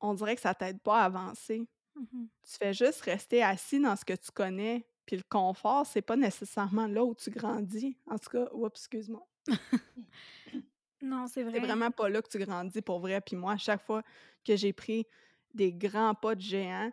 [0.00, 1.66] on dirait que ça t'aide pas à avancer.
[1.94, 6.02] Mmh tu fais juste rester assis dans ce que tu connais, puis le confort, c'est
[6.02, 7.96] pas nécessairement là où tu grandis.
[8.06, 9.26] En tout cas, oups, excuse-moi.
[11.02, 11.54] non, c'est vrai.
[11.54, 13.20] C'est vraiment pas là que tu grandis pour vrai.
[13.20, 14.02] Puis moi, à chaque fois
[14.44, 15.06] que j'ai pris
[15.54, 16.90] des grands pas de géant,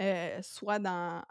[0.00, 1.22] euh, soit dans,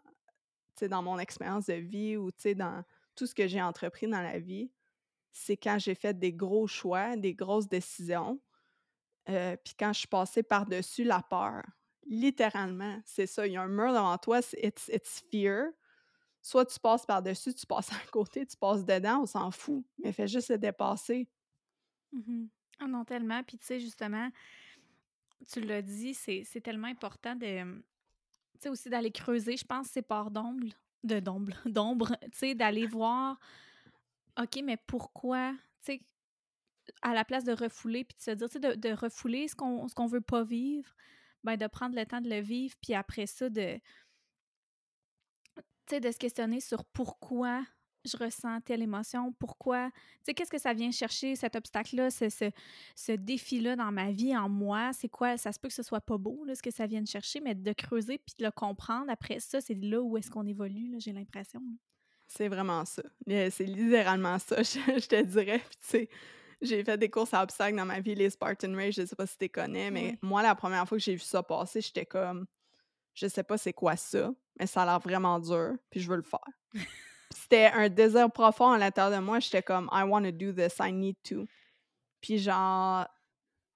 [0.87, 2.83] dans mon expérience de vie ou dans
[3.15, 4.71] tout ce que j'ai entrepris dans la vie,
[5.31, 8.39] c'est quand j'ai fait des gros choix, des grosses décisions,
[9.29, 11.63] euh, puis quand je suis passée par-dessus la peur.
[12.07, 13.45] Littéralement, c'est ça.
[13.45, 15.67] Il y a un mur devant toi, it's, it's fear.
[16.41, 19.85] Soit tu passes par-dessus, tu passes à côté, tu passes dedans, on s'en fout.
[19.99, 21.27] Mais fais juste le dépasser.
[22.11, 22.45] Mmh
[22.79, 23.43] ah non, tellement.
[23.43, 24.31] Puis tu sais, justement,
[25.51, 27.83] tu l'as dit, c'est tellement important de
[28.59, 30.67] tu sais, aussi d'aller creuser, je pense, ces parts d'ombre,
[31.03, 33.39] de d'ombre, d'ombre, tu sais, d'aller voir,
[34.39, 36.01] OK, mais pourquoi, tu sais,
[37.01, 39.87] à la place de refouler, puis de se dire, tu sais, de, refouler ce qu'on
[39.87, 40.89] ce qu'on veut pas vivre,
[41.43, 43.79] ben de prendre le temps de le vivre, puis après ça, de,
[45.55, 47.63] tu sais, de se questionner sur pourquoi
[48.05, 52.29] je ressens telle émotion, pourquoi, tu sais, qu'est-ce que ça vient chercher, cet obstacle-là, ce,
[52.95, 56.01] ce, défi-là dans ma vie, en moi, c'est quoi, ça se peut que ce soit
[56.01, 59.09] pas beau, là, ce que ça vient chercher, mais de creuser puis de le comprendre,
[59.09, 61.61] après ça, c'est là où est-ce qu'on évolue, j'ai l'impression.
[62.27, 63.01] C'est vraiment ça.
[63.27, 65.59] C'est littéralement ça, je, te dirais.
[65.59, 66.09] tu sais,
[66.61, 69.25] j'ai fait des courses à obstacles dans ma vie, les Spartan Race, je sais pas
[69.25, 72.45] si tu connais, mais moi, la première fois que j'ai vu ça passer, j'étais comme,
[73.13, 76.17] je sais pas c'est quoi ça, mais ça a l'air vraiment dur, puis je veux
[76.17, 76.39] le faire.
[77.33, 79.39] C'était un désir profond à l'intérieur de moi.
[79.39, 81.45] J'étais comme, I want to do this, I need to.
[82.21, 83.07] Puis genre,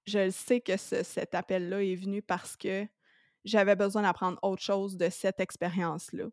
[0.05, 2.85] je sais que cet appel-là est venu parce que
[3.45, 6.25] j'avais besoin d'apprendre autre chose de cette expérience-là.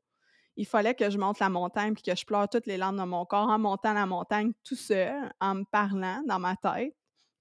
[0.57, 3.05] Il fallait que je monte la montagne puis que je pleure toutes les larmes de
[3.05, 6.95] mon corps en montant la montagne tout seul, en me parlant dans ma tête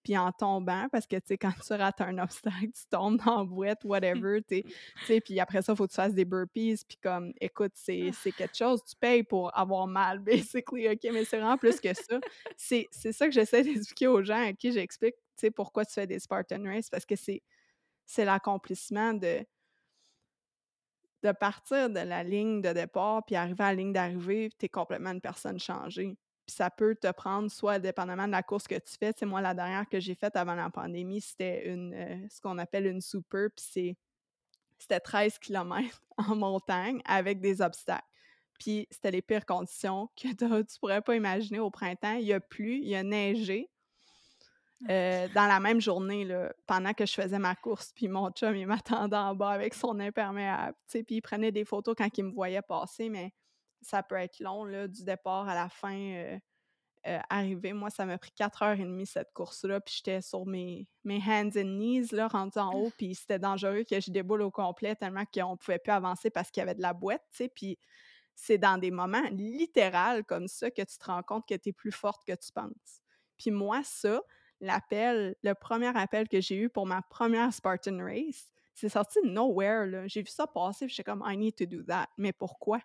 [0.04, 3.40] puis en tombant, parce que, tu sais, quand tu rates un obstacle, tu tombes dans
[3.40, 4.64] la boîte, whatever, tu
[5.06, 8.12] sais, puis après ça, il faut que tu fasses des burpees, puis comme, écoute, c'est
[8.38, 12.20] quelque chose, tu payes pour avoir mal, basically, OK, mais c'est vraiment plus que ça.
[12.58, 16.08] C'est ça que j'essaie d'expliquer aux gens à qui j'explique, tu sais, pourquoi tu fais
[16.08, 19.46] des Spartan Race, parce que c'est l'accomplissement de
[21.24, 24.70] de partir de la ligne de départ puis arriver à la ligne d'arrivée, tu es
[24.70, 26.18] complètement une personne changée.
[26.50, 29.14] Puis ça peut te prendre soit dépendamment de la course que tu fais.
[29.16, 32.58] C'est moi, la dernière que j'ai faite avant la pandémie, c'était une euh, ce qu'on
[32.58, 33.98] appelle une super, puis c'est
[34.80, 38.02] c'était 13 km en montagne avec des obstacles.
[38.60, 40.30] Puis c'était les pires conditions que
[40.64, 42.16] tu pourrais pas imaginer au printemps.
[42.16, 43.70] Il y a plu, il y a neigé.
[44.90, 48.56] Euh, dans la même journée, là, pendant que je faisais ma course, puis mon chum,
[48.56, 52.32] il m'attendait en bas avec son imperméable, puis il prenait des photos quand il me
[52.32, 53.34] voyait passer, mais
[53.82, 56.38] ça peut être long, là, du départ à la fin, euh,
[57.08, 57.74] euh, arriver.
[57.74, 61.22] Moi, ça m'a pris 4 heures et demie, cette course-là, puis j'étais sur mes, mes
[61.26, 64.96] hands and knees, là, rendu en haut, puis c'était dangereux que je déboule au complet
[64.96, 67.78] tellement qu'on pouvait plus avancer parce qu'il y avait de la boîte, tu sais, puis
[68.36, 71.74] c'est dans des moments littéraux comme ça que tu te rends compte que tu es
[71.74, 73.02] plus forte que tu penses.
[73.38, 74.22] Puis moi, ça,
[74.60, 79.30] l'appel, le premier appel que j'ai eu pour ma première Spartan Race, c'est sorti de
[79.30, 80.08] nowhere, là.
[80.08, 82.08] J'ai vu ça passer, puis j'étais comme «I need to do that».
[82.18, 82.82] Mais pourquoi?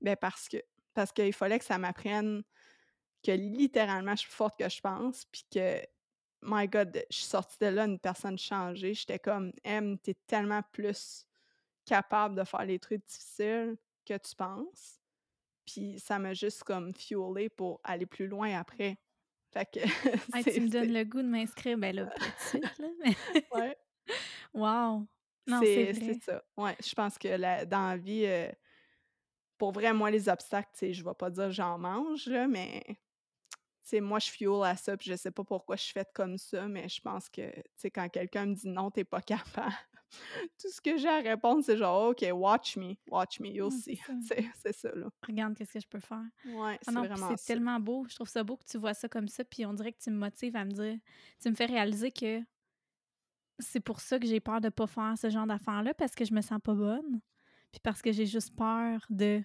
[0.00, 0.58] Ben parce que
[0.94, 2.42] parce qu'il fallait que ça m'apprenne
[3.22, 5.80] que littéralement je suis plus forte que je pense, puis que
[6.42, 8.94] my God, je suis sortie de là une personne changée.
[8.94, 11.26] J'étais comme M, t'es tellement plus
[11.84, 15.00] capable de faire les trucs difficiles que tu penses.
[15.66, 18.98] Puis ça m'a juste comme fuelé pour aller plus loin après.
[19.52, 19.80] Fait que.
[20.52, 22.88] tu me donnes le goût de m'inscrire, ben là, pas de suite, là.
[23.04, 23.16] Mais...
[23.52, 23.76] ouais.
[24.54, 25.06] Wow!
[25.46, 26.42] Non, c'est ça.
[26.56, 28.50] Ouais, je pense que la, dans la vie, euh,
[29.58, 32.82] pour vrai, moi, les obstacles, tu sais, je vais pas dire j'en mange, là, mais
[33.94, 36.68] moi, je fuel à ça, puis je sais pas pourquoi je suis faite comme ça,
[36.68, 39.74] mais je pense que, tu quand quelqu'un me dit non, t'es pas capable,
[40.60, 44.00] tout ce que j'ai à répondre, c'est genre, OK, watch me, watch me, you'll see.
[44.62, 45.08] C'est ça, là.
[45.26, 46.24] Regarde qu'est-ce que je peux faire.
[46.46, 48.06] Ouais, ah c'est vraiment C'est tellement beau.
[48.08, 50.10] Je trouve ça beau que tu vois ça comme ça, puis on dirait que tu
[50.10, 50.98] me motives à me dire,
[51.40, 52.40] tu me fais réaliser que
[53.58, 56.32] c'est pour ça que j'ai peur de pas faire ce genre d'affaires-là, parce que je
[56.32, 57.20] me sens pas bonne.
[57.72, 59.42] Puis parce que j'ai juste peur de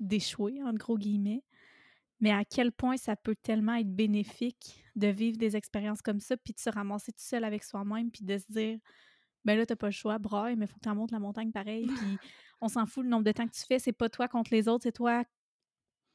[0.00, 1.44] d'échouer, en gros guillemets,
[2.20, 6.36] mais à quel point ça peut tellement être bénéfique de vivre des expériences comme ça,
[6.36, 8.78] puis de se ramasser tout seul avec soi-même, puis de se dire
[9.44, 11.86] ben là, t'as pas le choix, braille, mais faut que tu montes la montagne pareil.
[11.86, 12.18] Puis
[12.60, 13.78] on s'en fout le nombre de temps que tu fais.
[13.78, 15.24] C'est pas toi contre les autres, c'est toi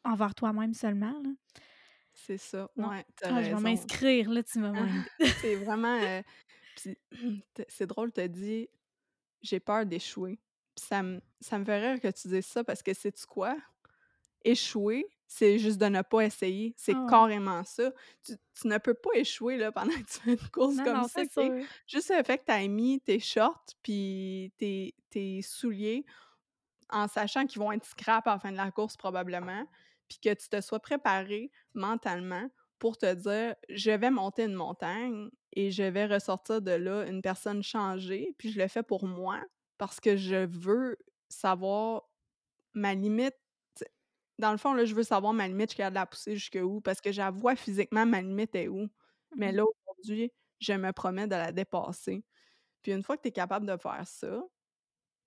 [0.04, 1.22] envers toi-même seulement.
[2.14, 2.70] C'est ça.
[2.76, 4.74] Ouais, ah, je vais m'inscrire, là, tu vas
[5.42, 6.00] C'est vraiment.
[6.02, 6.22] Euh,
[7.68, 8.68] c'est drôle, t'as dit
[9.42, 10.40] j'ai peur d'échouer.
[10.80, 13.56] Ça me, ça me fait rire que tu dises ça parce que c'est quoi?
[14.44, 16.74] Échouer, c'est juste de ne pas essayer.
[16.78, 17.92] C'est ah carrément ça.
[18.24, 18.34] Tu,
[18.66, 21.22] ne peux pas échouer là, pendant que tu fais une course comme ça.
[21.88, 26.06] Juste le fait que tu as mis tes shorts puis tes, tes souliers
[26.90, 29.64] en sachant qu'ils vont être scrap à la fin de la course probablement,
[30.08, 35.30] puis que tu te sois préparé mentalement pour te dire je vais monter une montagne
[35.54, 39.42] et je vais ressortir de là une personne changée, puis je le fais pour moi
[39.80, 40.98] parce que je veux
[41.30, 42.08] savoir
[42.76, 43.36] ma limite
[44.38, 46.36] dans le fond, là, je veux savoir ma limite, je suis capable de la pousser
[46.36, 48.88] jusqu'où, parce que j'avoue physiquement ma limite est où.
[49.36, 52.24] Mais mmh là, aujourd'hui, je me promets de la dépasser.
[52.82, 54.42] Puis une fois que tu es capable de faire ça,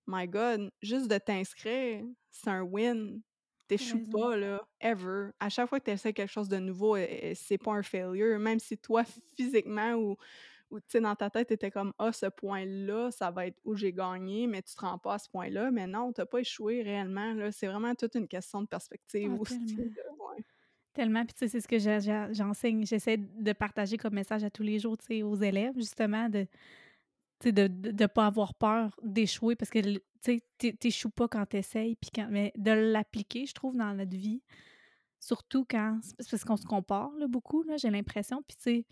[0.07, 3.21] my God, juste de t'inscrire, c'est un win.
[3.67, 5.29] T'échoues pas, là, ever.
[5.39, 6.97] À chaque fois que tu essaies quelque chose de nouveau,
[7.35, 8.39] c'est pas un failure.
[8.39, 9.03] Même si toi,
[9.37, 10.17] physiquement ou
[10.79, 13.75] tu sais, dans ta tête, tu étais comme Ah, ce point-là, ça va être où
[13.75, 15.71] j'ai gagné, mais tu te rends pas à ce point-là.
[15.71, 17.35] Mais non, tu pas échoué réellement.
[17.51, 19.89] C'est vraiment toute une question de perspective ah, aussi.
[20.93, 21.25] Tellement.
[21.25, 22.85] Puis, tu sais, c'est ce que j'enseigne.
[22.85, 26.45] J'essaie de partager comme message à tous les jours, tu sais, aux élèves, justement, de
[27.51, 29.79] de ne pas avoir peur d'échouer parce que
[30.21, 30.41] tu
[30.83, 34.41] n'échoues pas quand tu essayes, puis quand, mais de l'appliquer, je trouve, dans notre vie.
[35.19, 35.99] Surtout quand.
[36.19, 38.43] C'est parce qu'on se compare là, beaucoup, j'ai l'impression.
[38.47, 38.85] Puis, tu sais,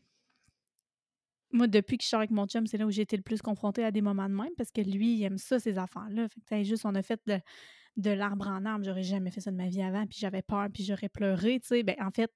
[1.53, 3.41] moi, depuis que je suis avec mon chum, c'est là où j'ai été le plus
[3.41, 6.27] confrontée à des moments de même parce que lui, il aime ça, ces enfants-là.
[6.47, 8.85] Fait que, juste, on a fait de, l'arbre en arbre.
[8.85, 11.67] J'aurais jamais fait ça de ma vie avant, puis j'avais peur, puis j'aurais pleuré, tu
[11.67, 11.83] sais.
[11.83, 12.31] Ben, en fait,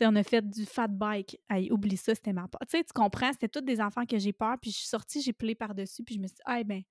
[0.00, 1.40] on a fait du fat bike.
[1.48, 2.60] Hey, oublie ça, c'était ma peur.
[2.68, 5.22] Tu sais, tu comprends, c'était tous des enfants que j'ai peur, puis je suis sortie,
[5.22, 6.82] j'ai plié par-dessus, puis je me suis dit, ah, ben,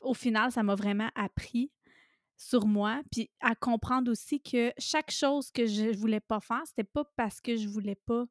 [0.00, 1.72] au final, ça m'a vraiment appris
[2.36, 6.84] sur moi, puis à comprendre aussi que chaque chose que je voulais pas faire, c'était
[6.84, 8.26] pas parce que je voulais pas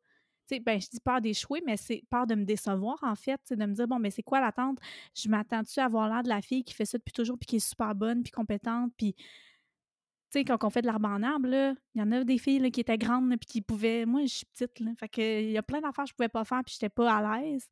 [0.49, 3.73] ben, je dis peur d'échouer, mais c'est peur de me décevoir, en fait, de me
[3.73, 4.79] dire, bon, mais c'est quoi l'attente?
[5.15, 7.55] Je m'attends-tu à avoir l'air de la fille qui fait ça depuis toujours, puis qui
[7.57, 11.47] est super bonne, puis compétente, puis, tu sais, quand on fait de l'arbre en arbre,
[11.95, 14.05] il y en a des filles là, qui étaient grandes, puis qui pouvaient.
[14.05, 14.91] Moi, je suis petite, là.
[14.97, 17.13] Fait que, il y a plein d'affaires que je pouvais pas faire, puis j'étais pas
[17.15, 17.69] à l'aise.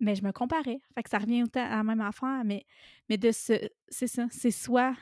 [0.00, 0.78] Mais je me comparais.
[0.94, 2.66] Fait que ça revient à la même affaire, mais,
[3.08, 3.68] mais de ce.
[3.88, 4.26] C'est ça.
[4.30, 4.94] C'est soi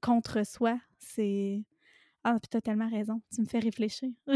[0.00, 0.78] contre soi.
[0.98, 1.64] C'est
[2.22, 3.22] ah, puis t'as tellement raison.
[3.34, 4.10] Tu me fais réfléchir.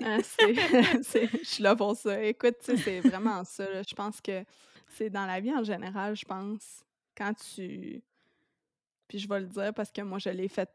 [0.00, 0.36] Merci.
[0.40, 2.22] Ah, je suis là pour ça.
[2.22, 3.82] Écoute, c'est vraiment ça.
[3.82, 4.44] Je pense que
[4.88, 6.84] c'est dans la vie en général, je pense,
[7.16, 8.02] quand tu.
[9.08, 10.70] Puis je vais le dire parce que moi, je l'ai fait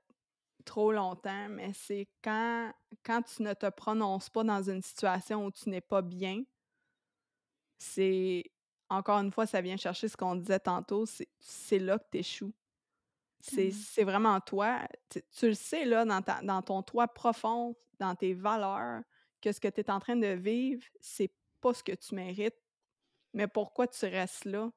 [0.65, 2.71] trop longtemps, mais c'est quand,
[3.05, 6.43] quand tu ne te prononces pas dans une situation où tu n'es pas bien,
[7.77, 8.43] c'est.
[8.89, 11.05] Encore une fois, ça vient chercher ce qu'on disait tantôt,
[11.39, 12.53] c'est là que tu
[13.39, 13.71] Mmh.
[13.71, 14.79] C'est vraiment toi.
[15.09, 19.01] Tu, le sais, là, dans, dans ton toi profond, dans tes valeurs,
[19.41, 22.57] que ce que tu es en train de vivre, c'est pas ce que tu mérites.
[23.33, 24.71] Mais pourquoi tu restes là?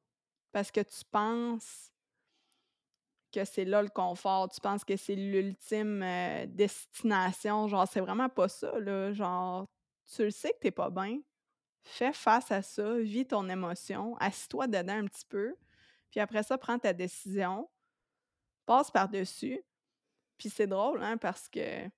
[0.53, 1.93] Parce que tu penses
[3.33, 7.69] que c'est là le confort, tu penses que c'est l'ultime euh, destination.
[7.69, 9.13] Genre, c'est vraiment pas ça, là.
[9.13, 9.69] Genre,
[10.13, 11.21] tu le sais que t'es pas bien.
[11.83, 15.55] Fais face à ça, vis ton émotion, assis-toi dedans un petit peu,
[16.11, 17.69] puis après ça, prends ta décision
[18.71, 19.61] passe par-dessus.
[20.39, 21.89] Puis c'est drôle, hein, parce que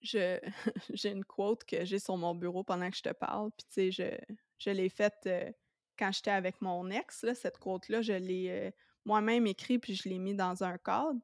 [0.00, 0.38] je
[0.94, 3.50] j'ai une quote que j'ai sur mon bureau pendant que je te parle.
[3.50, 5.50] Puis tu sais, je, je l'ai faite euh,
[5.98, 8.70] quand j'étais avec mon ex, là, cette quote-là, je l'ai euh,
[9.04, 11.18] moi-même écrite puis je l'ai mis dans un cadre.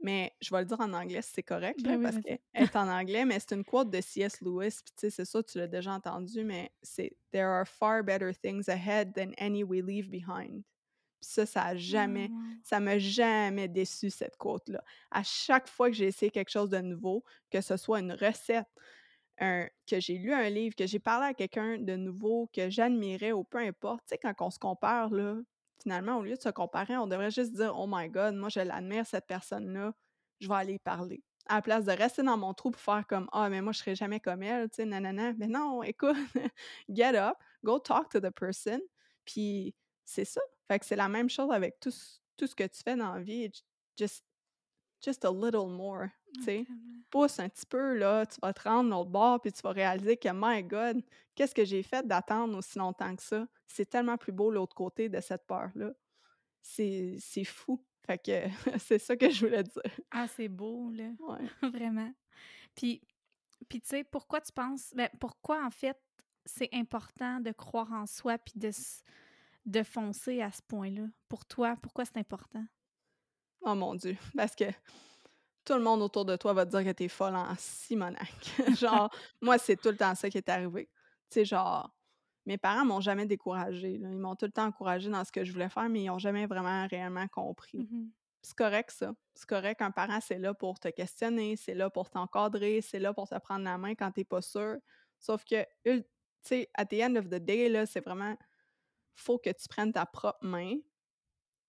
[0.00, 2.88] Mais je vais le dire en anglais si c'est correct, ben parce qu'elle est en
[2.88, 4.40] anglais, mais c'est une quote de C.S.
[4.40, 4.80] Lewis.
[4.84, 8.32] Puis tu sais, c'est ça, tu l'as déjà entendu, mais c'est There are far better
[8.34, 10.64] things ahead than any we leave behind
[11.20, 12.60] ça, ça a jamais, mmh.
[12.62, 14.82] ça m'a jamais déçu, cette quote-là.
[15.10, 18.68] À chaque fois que j'ai essayé quelque chose de nouveau, que ce soit une recette,
[19.38, 23.44] que j'ai lu un livre, que j'ai parlé à quelqu'un de nouveau, que j'admirais ou
[23.44, 25.36] peu importe, tu sais, quand on se compare, là,
[25.80, 28.60] finalement, au lieu de se comparer, on devrait juste dire Oh my God, moi, je
[28.60, 29.92] l'admire, cette personne-là,
[30.40, 31.22] je vais aller y parler.
[31.46, 33.78] À la place de rester dans mon trou pour faire comme Ah, mais moi, je
[33.78, 35.32] serai jamais comme elle, tu sais, nanana.
[35.34, 36.16] Mais non, écoute,
[36.88, 38.80] get up, go talk to the person,
[39.24, 40.40] puis c'est ça.
[40.68, 41.92] Fait que c'est la même chose avec tout,
[42.36, 43.50] tout ce que tu fais dans la vie.
[43.96, 44.22] Just,
[45.02, 46.66] just a little more, tu sais.
[47.10, 50.16] Pousse un petit peu, là, tu vas te rendre l'autre bord, puis tu vas réaliser
[50.16, 51.02] que, my God,
[51.34, 53.48] qu'est-ce que j'ai fait d'attendre aussi longtemps que ça?
[53.66, 55.92] C'est tellement plus beau l'autre côté de cette peur-là.
[56.60, 57.82] C'est fou.
[58.06, 60.00] Fait que c'est ça que je voulais dire.
[60.10, 61.10] Ah, c'est beau, là.
[61.18, 61.46] Ouais.
[61.70, 62.12] Vraiment.
[62.74, 63.02] Puis,
[63.68, 64.92] puis tu sais, pourquoi tu penses...
[64.94, 65.98] Ben, pourquoi, en fait,
[66.44, 68.70] c'est important de croire en soi puis de,
[69.68, 71.06] de foncer à ce point-là?
[71.28, 72.64] Pour toi, pourquoi c'est important?
[73.62, 74.64] Oh mon Dieu, parce que
[75.64, 78.32] tout le monde autour de toi va te dire que t'es folle en Simonac.
[78.78, 79.10] genre,
[79.42, 80.88] moi, c'est tout le temps ça qui est arrivé.
[81.30, 81.94] Tu sais, genre,
[82.46, 83.92] mes parents m'ont jamais découragée.
[83.92, 86.18] Ils m'ont tout le temps encouragée dans ce que je voulais faire, mais ils n'ont
[86.18, 87.78] jamais vraiment réellement compris.
[87.78, 88.08] Mmh
[88.40, 89.12] c'est correct, ça.
[89.34, 89.82] C'est correct.
[89.82, 93.38] Un parent, c'est là pour te questionner, c'est là pour t'encadrer, c'est là pour te
[93.40, 94.76] prendre la main quand t'es pas sûr.
[95.18, 96.04] Sauf que, tu
[96.42, 98.36] sais, at the end of the day, là, c'est vraiment,
[99.18, 100.76] faut que tu prennes ta propre main,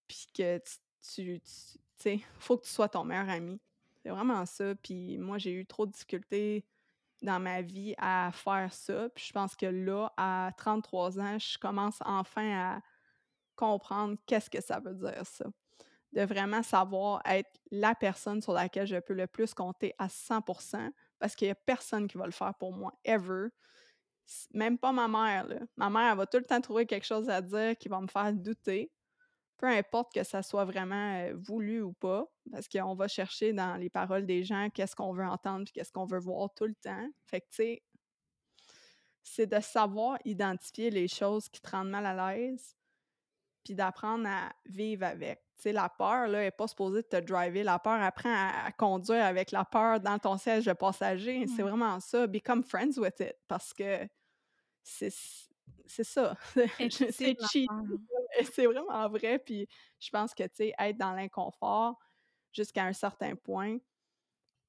[0.07, 3.59] puis que tu, tu sais, faut que tu sois ton meilleur ami.
[4.01, 4.75] C'est vraiment ça.
[4.75, 6.65] Puis moi, j'ai eu trop de difficultés
[7.21, 9.09] dans ma vie à faire ça.
[9.09, 12.81] Puis je pense que là, à 33 ans, je commence enfin à
[13.55, 15.45] comprendre qu'est-ce que ça veut dire, ça.
[16.13, 20.89] De vraiment savoir être la personne sur laquelle je peux le plus compter à 100%
[21.19, 23.49] parce qu'il n'y a personne qui va le faire pour moi, ever.
[24.53, 25.47] Même pas ma mère.
[25.47, 25.59] Là.
[25.75, 28.07] Ma mère, elle va tout le temps trouver quelque chose à dire qui va me
[28.07, 28.91] faire douter
[29.59, 33.89] peu importe que ça soit vraiment voulu ou pas, parce qu'on va chercher dans les
[33.89, 37.07] paroles des gens qu'est-ce qu'on veut entendre puis qu'est-ce qu'on veut voir tout le temps.
[37.25, 37.83] Fait que, tu sais,
[39.21, 42.73] c'est de savoir identifier les choses qui te rendent mal à l'aise,
[43.65, 45.43] puis d'apprendre à vivre avec.
[45.57, 47.61] Tu sais, la peur, là, n'est pas supposée te driver.
[47.63, 51.45] La peur apprend à, conduire avec la peur dans ton siège de passager.
[51.47, 52.25] C'est vraiment ça.
[52.25, 53.35] Become friends with it.
[53.49, 54.07] Parce que
[55.89, 56.37] c'est ça.
[57.11, 57.69] c'est cheap.
[58.53, 59.39] C'est vraiment vrai.
[59.39, 59.67] Puis
[59.99, 61.99] je pense que, tu sais, être dans l'inconfort
[62.53, 63.77] jusqu'à un certain point,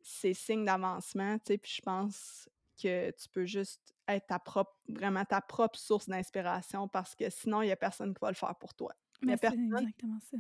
[0.01, 1.59] c'est signe d'avancement, tu sais.
[1.59, 2.49] Puis je pense
[2.83, 7.63] que tu peux juste être ta propre, vraiment ta propre source d'inspiration parce que sinon,
[7.63, 8.93] il n'y a personne qui va le faire pour toi.
[9.23, 10.39] Mais c'est exactement ça.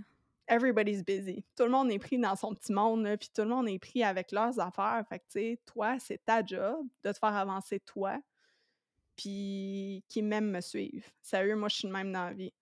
[0.48, 1.44] Everybody's busy.
[1.54, 4.02] Tout le monde est pris dans son petit monde, puis tout le monde est pris
[4.02, 5.04] avec leurs affaires.
[5.08, 8.18] Fait que, tu sais, toi, c'est ta job de te faire avancer toi
[9.20, 11.06] puis qui m'aiment me suivre.
[11.20, 12.54] Sérieux, moi, je suis de même dans la vie.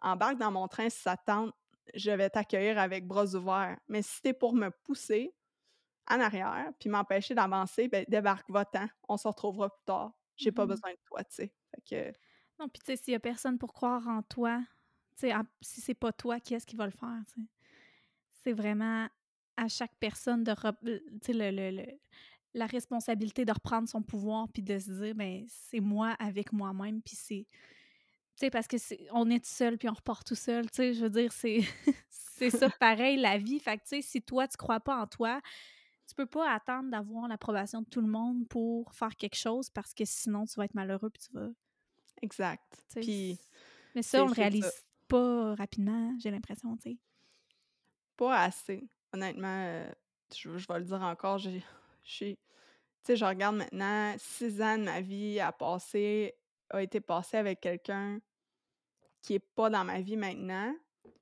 [0.00, 1.54] Embarque dans mon train si ça tente,
[1.94, 3.78] je vais t'accueillir avec bras ouverts.
[3.88, 5.34] Mais si t'es pour me pousser
[6.08, 8.86] en arrière puis m'empêcher d'avancer, ben débarque, va-t'en.
[9.10, 10.12] On se retrouvera plus tard.
[10.36, 11.54] J'ai pas mmh besoin de toi, tu sais.
[11.86, 12.12] que...
[12.58, 14.58] Non, puis tu sais, s'il y a personne pour croire en toi,
[15.18, 17.46] tu sais, si c'est pas toi, qui est-ce qui va le faire, tu sais?
[18.42, 19.06] C'est vraiment
[19.58, 20.54] à chaque personne de...
[20.54, 21.84] Tu sais, le, le,
[22.56, 27.02] la responsabilité de reprendre son pouvoir puis de se dire ben c'est moi avec moi-même
[27.02, 30.34] puis c'est tu sais parce que c'est on est tout seul puis on repart tout
[30.34, 31.60] seul tu sais je veux dire c'est
[32.08, 33.60] c'est ça pareil la vie.
[33.60, 35.40] Fait que tu sais si toi tu crois pas en toi
[36.08, 39.92] tu peux pas attendre d'avoir l'approbation de tout le monde pour faire quelque chose parce
[39.92, 41.48] que sinon tu vas être malheureux puis tu vas
[42.22, 42.84] exact.
[42.94, 43.38] puis
[43.94, 44.72] mais ça on le réalise
[45.08, 46.98] pas rapidement j'ai l'impression tu sais.
[48.16, 49.92] Pas assez honnêtement euh,
[50.34, 51.62] je, je vais le dire encore j'ai
[52.06, 52.36] tu
[53.06, 56.34] sais, je regarde maintenant, six ans de ma vie a passé,
[56.70, 58.20] a été passé avec quelqu'un
[59.22, 60.74] qui est pas dans ma vie maintenant.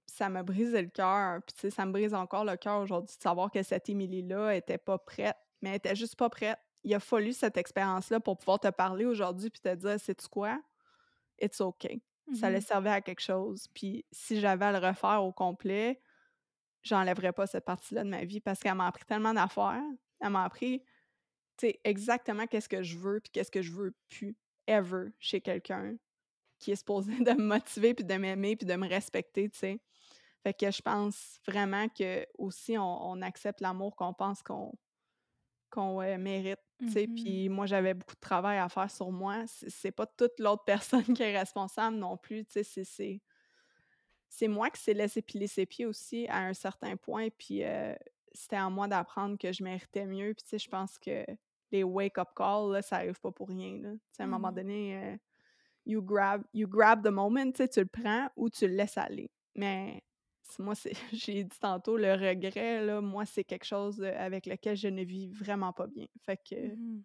[0.07, 1.41] Ça m'a brisé le cœur.
[1.47, 4.55] Puis, tu sais, ça me brise encore le cœur aujourd'hui de savoir que cette Émilie-là
[4.55, 6.59] était pas prête, mais elle était juste pas prête.
[6.85, 10.29] Il a fallu cette expérience-là pour pouvoir te parler aujourd'hui puis te dire, c'est tu
[10.29, 10.61] quoi?
[11.41, 12.03] It's okay.
[12.39, 13.67] Ça allait mmh servir à quelque chose.
[13.75, 16.01] Puis, si j'avais à le refaire au complet,
[16.83, 19.83] j'enlèverais pas cette partie-là de ma vie parce qu'elle m'a appris tellement d'affaires
[20.25, 20.83] elle m'a appris,
[21.57, 24.37] tu exactement qu'est-ce que je veux puis qu'est-ce que je veux plus,
[24.67, 25.97] ever, chez quelqu'un
[26.59, 29.81] qui est supposé de me motiver puis de m'aimer puis de me respecter, tu sais.
[30.43, 34.73] Fait que je pense vraiment que aussi on, accepte l'amour qu'on pense qu'on
[35.71, 37.07] qu'on mérite, tu sais.
[37.07, 39.45] Mmh puis moi, j'avais beaucoup de travail à faire sur moi.
[39.47, 42.85] C'est pas toute l'autre personne qui est responsable non plus, tu sais.
[42.85, 43.21] C'est
[44.29, 47.29] c'est moi qui s'est laissé piler ses pieds aussi à un certain point.
[47.39, 47.95] Puis euh,
[48.33, 50.35] c'était à moi d'apprendre que je méritais mieux.
[50.35, 51.25] Puis, tu sais, je pense que
[51.75, 53.79] les wake-up calls, là, ça arrive pas pour rien.
[53.81, 53.91] Là.
[54.19, 55.17] à un moment mmh donné, euh,
[55.87, 59.31] you, grab, you grab the moment, tu le prends ou tu le laisses aller.
[59.55, 60.03] Mais
[60.59, 64.89] moi, c'est, j'ai dit tantôt, le regret, là, moi, c'est quelque chose avec lequel je
[64.89, 66.07] ne vis vraiment pas bien.
[66.25, 66.75] Fait que.
[66.75, 67.03] Mmh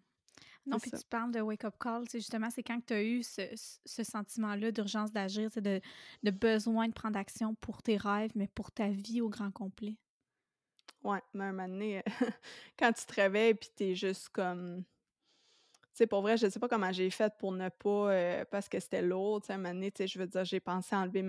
[0.66, 3.40] non, puis tu parles de wake-up call, justement, c'est quand tu as eu ce,
[3.84, 5.80] ce sentiment-là d'urgence d'agir, de,
[6.22, 9.96] de besoin de prendre action pour tes rêves, mais pour ta vie au grand complet.
[11.02, 12.02] Ouais, mais un moment donné,
[12.78, 14.84] quand tu te réveilles puis t'es juste comme.
[15.92, 18.12] Tu sais, pour vrai, je sais pas comment j'ai fait pour ne pas.
[18.12, 20.44] Euh, parce que c'était lourd, tu sais, un moment donné, tu sais, je veux dire,
[20.44, 21.22] j'ai pensé à, enlever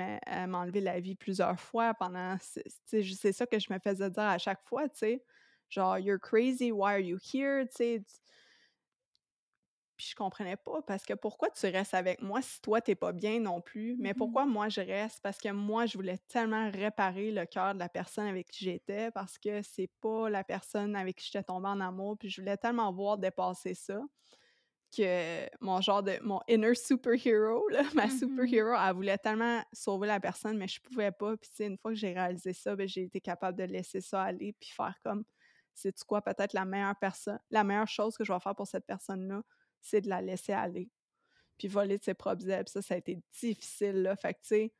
[0.48, 2.38] m'enlever la vie plusieurs fois pendant.
[2.86, 5.24] C'est ça que je me faisais dire à chaque fois, tu sais.
[5.70, 8.04] Genre, you're crazy, why are you here, tu.
[10.02, 13.12] Puis je comprenais pas parce que pourquoi tu restes avec moi si toi t'es pas
[13.14, 13.96] bien non plus?
[14.00, 15.20] Mais Mmh pourquoi moi je reste?
[15.22, 19.12] Parce que moi, je voulais tellement réparer le cœur de la personne avec qui j'étais
[19.12, 22.58] parce que c'est pas la personne avec qui j'étais tombée en amour, puis je voulais
[22.58, 24.02] tellement voir dépasser ça
[24.96, 30.08] que mon genre de mon inner superhero, là, ma Mmh superhero, elle voulait tellement sauver
[30.08, 31.38] la personne, mais je pouvais pas.
[31.38, 34.54] Puis une fois que j'ai réalisé ça, ben, j'ai été capable de laisser ça aller
[34.60, 35.24] puis faire comme
[35.74, 38.86] c'est quoi peut-être la meilleure personne, la meilleure chose que je vais faire pour cette
[38.86, 39.42] personne-là,
[39.82, 40.90] c'est de la laisser aller.
[41.58, 42.68] Puis voler de ses propres ailes.
[42.68, 44.16] Ça, ça a été difficile, là.
[44.16, 44.74] Fait que, tu sais,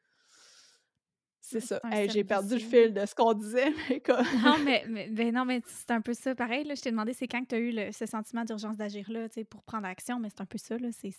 [1.44, 1.80] c'est ça.
[1.92, 4.26] Hey, j'ai perdu le fil de ce qu'on disait, mais comme...
[4.44, 6.36] Non, mais, mais, ben non, mais c'est un peu ça.
[6.36, 8.78] Pareil, là, je t'ai demandé c'est quand que tu as eu le- ce sentiment d'urgence
[8.78, 10.90] d'agir là, tu sais, pour prendre action, mais c'est un peu ça, là.
[10.92, 11.12] C'est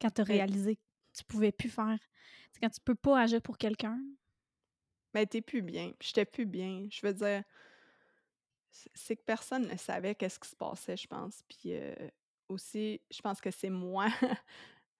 [0.00, 0.82] quand tu as réalisé que
[1.16, 1.98] tu pouvais plus faire.
[2.52, 4.00] C'est quand tu peux pas agir pour quelqu'un.
[5.14, 5.92] mais t'es plus bien.
[6.00, 6.86] J'étais plus bien.
[6.90, 7.42] Je veux dire,
[8.70, 11.42] c'est c'est que personne ne savait qu'est-ce qui se passait, je pense.
[11.48, 11.94] Puis euh,
[12.48, 14.06] aussi, je pense que c'est moi,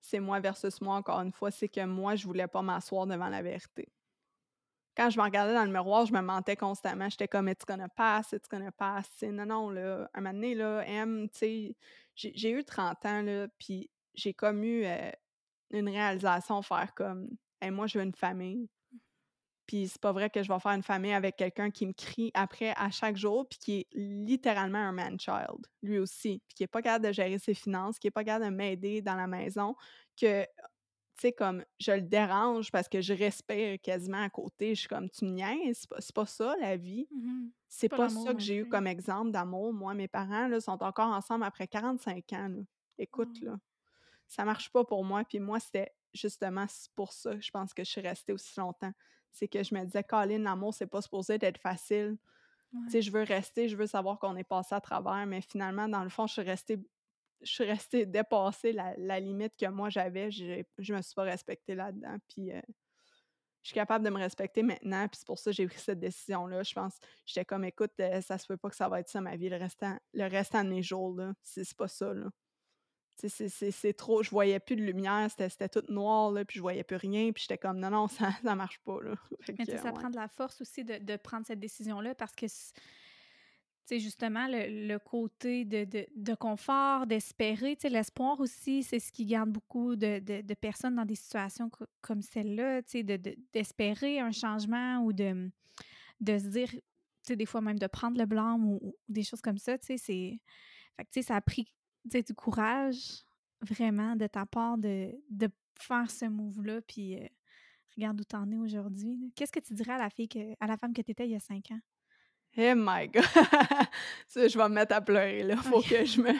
[0.01, 3.29] c'est moi versus moi, encore une fois, c'est que moi, je voulais pas m'asseoir devant
[3.29, 3.89] la vérité.
[4.97, 7.09] Quand je me regardais dans le miroir, je me mentais constamment.
[7.09, 9.09] J'étais comme, it's gonna pass, it's gonna pass.
[9.13, 11.77] Tu sais, non, non, là, un moment donné, là, M, tu sais,
[12.17, 15.11] j'ai j'ai eu 30 ans, là, puis j'ai comme eu euh,
[15.71, 17.29] une réalisation, faire comme,
[17.61, 18.69] Hey, moi, je veux une famille.
[19.69, 22.33] Puis c'est pas vrai que je vais faire une famille avec quelqu'un qui me crie
[22.35, 26.69] après à chaque jour, puis qui est littéralement un man-child, lui aussi, puis qui est
[26.69, 29.77] pas capable de gérer ses finances, qui est pas capable de m'aider dans la maison,
[30.21, 30.49] que, tu
[31.23, 34.75] sais, comme, je le dérange parce que je respire quasiment à côté.
[34.75, 37.09] Je suis comme, tu me niaises, c'est pas, c'est pas ça la vie.
[37.11, 37.53] Mhm.
[37.69, 39.73] C'est C'est pas ça que j'ai eu comme exemple d'amour.
[39.75, 42.63] Moi, mes parents, là, sont encore ensemble après 45 ans, là.
[42.99, 43.43] Écoute, Oh.
[43.43, 43.59] là,
[44.29, 45.25] ça marche pas pour moi.
[45.25, 46.67] Puis moi, c'était justement
[46.97, 48.93] pour ça, que je pense que je suis restée aussi longtemps.
[49.33, 52.19] C'est que je me disais, Colin, l'amour, c'est pas supposé d'être facile.
[52.87, 52.93] Tu Ouais.
[52.93, 56.05] sais, je veux rester, je veux savoir qu'on est passé à travers, mais finalement, dans
[56.05, 56.79] le fond, je suis restée,
[57.43, 60.31] je suis restée dépassée la, la limite que moi j'avais.
[60.31, 62.19] J'ai- Je me suis pas respectée là-dedans.
[62.29, 62.61] Puis euh,
[63.63, 65.99] je suis capable de me respecter maintenant, puis c'est pour ça que j'ai pris cette
[66.01, 66.63] décision-là.
[66.63, 69.21] Je pense, j'étais comme, écoute, euh, ça se peut pas que ça va être ça
[69.21, 71.35] ma vie le restant, le restant de mes jours, là.
[71.43, 72.29] C'est c'est pas ça, là.
[73.27, 76.97] C'est trop, je voyais plus de lumière, c'était tout noir, là, puis je voyais plus
[76.97, 79.15] rien, puis j'étais comme, non, non, ça, ça marche pas, là.
[79.49, 79.93] Mais que, ça ouais.
[79.93, 82.51] prend de la force aussi de, de prendre cette décision-là parce que, tu
[83.85, 89.11] sais, justement, le, le côté de, de, de confort, d'espérer, tu l'espoir aussi, c'est ce
[89.11, 93.03] qui garde beaucoup de, de, de personnes dans des situations co- comme celle-là, tu sais,
[93.03, 95.51] de- de- d'espérer un changement ou de,
[96.21, 96.81] de se dire, tu
[97.23, 99.87] sais, des fois même de prendre le blâme ou, ou des choses comme ça, tu
[99.87, 100.41] sais, c'est...
[100.97, 101.73] Fait que, tu sais, ça a pris,
[102.11, 103.25] tu du courage,
[103.61, 107.17] vraiment, de ta part de, de faire ce move-là, puis...
[107.17, 107.27] euh,
[107.97, 109.33] Regarde où t'en es aujourd'hui.
[109.35, 111.35] Qu'est-ce que tu dirais à la fille que, à la femme que t'étais il y
[111.35, 111.81] a cinq ans?
[112.57, 113.25] Oh my god!
[114.29, 115.57] Ça, je vais me mettre à pleurer, là.
[115.57, 116.33] Faut que je me.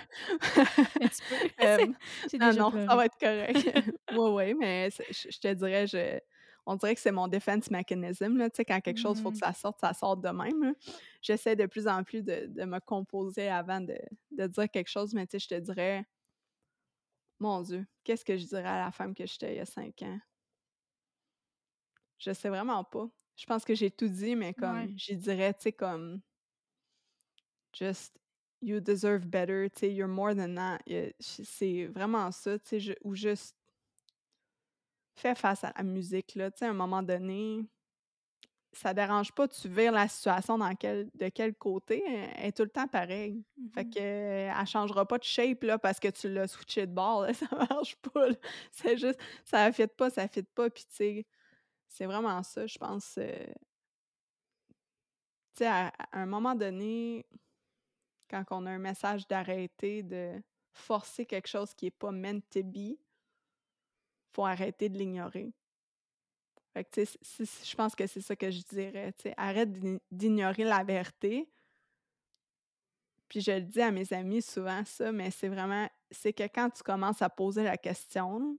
[1.01, 1.95] Tu peux.
[2.31, 3.77] J'ai non, non, ça va être correct.
[4.13, 6.21] Oui, oui, mais je, je te dirais, je,
[6.69, 8.49] on dirait que c'est mon defense mechanism, là.
[8.51, 9.41] Quand quelque chose, il faut que Mhm.
[9.41, 10.73] ça sorte, ça sort de même, là.
[11.23, 13.99] J'essaie de plus en plus de, de me composer avant de,
[14.33, 16.05] de dire quelque chose, mais je te dirais,
[17.41, 20.03] mon Dieu, qu'est-ce que je dirais à la femme que j'étais il y a cinq
[20.03, 20.21] ans?
[22.19, 23.09] Je sais vraiment pas.
[23.37, 24.89] Je pense que j'ai tout dit, mais Ouais.
[24.89, 26.21] comme, j'y dirais, tu sais, comme,
[27.73, 28.19] just,
[28.61, 30.83] you deserve better, tu sais, you're more than that.
[31.21, 33.58] C'est vraiment ça, tu sais, ou juste,
[35.19, 37.65] fais face à la musique, là, tu sais, à un moment donné,
[38.73, 42.03] ça dérange pas, tu vires la situation dans quel, de quel côté,
[42.37, 43.43] elle est tout le temps pareille.
[43.75, 43.91] Fait Mhm.
[43.91, 47.33] que, elle changera pas de shape, là, parce que tu l'as switché de bord, là,
[47.35, 48.29] ça marche pas.
[48.71, 51.27] C'est juste, ça fit pas, ça fit pas, puis tu sais,
[51.89, 53.47] c'est vraiment ça, je pense, euh,
[55.55, 57.27] tu sais, à, à un moment donné,
[58.31, 60.43] quand on a un message d'arrêter de
[60.73, 62.99] forcer quelque chose qui est pas meant to be,
[64.33, 65.53] faut arrêter de l'ignorer.
[66.73, 71.49] Fait que, je pense que c'est ça que je dirais, arrête d'ign- d'ignorer la vérité.
[73.29, 76.71] Puis je le dis à mes amis souvent ça, mais c'est vraiment, c'est que quand
[76.71, 78.59] tu commences à poser la question,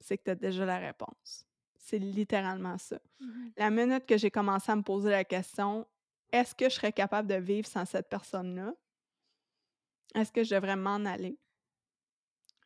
[0.00, 1.46] c'est que tu as déjà la réponse.
[1.76, 2.98] C'est littéralement ça.
[3.20, 3.52] Mhm.
[3.56, 5.86] La minute que j'ai commencé à me poser la question,
[6.32, 8.74] est-ce que je serais capable de vivre sans cette personne-là?
[10.14, 11.38] Est-ce que je devrais m'en aller?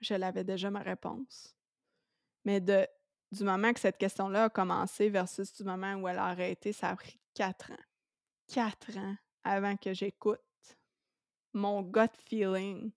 [0.01, 1.55] Je l'avais déjà ma réponse.
[2.45, 2.87] Mais de,
[3.33, 6.91] du moment que cette question-là a commencé versus du moment où elle a arrêté, ça
[6.91, 7.85] a pris quatre ans.
[8.49, 10.41] Quatre ans avant que j'écoute
[11.53, 12.93] mon gut feeling.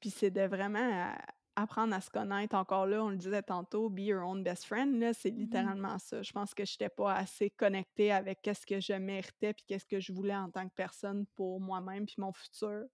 [0.00, 1.14] Puis c'est de vraiment
[1.56, 2.54] apprendre à se connaître.
[2.54, 6.22] Encore là, on le disait tantôt, be your own best friend, là, c'est littéralement ça.
[6.22, 9.86] Je pense que je n'étais pas assez connectée avec qu'est-ce que je méritais puis qu'est-ce
[9.86, 12.84] que je voulais en tant que personne pour moi-même puis mon futur.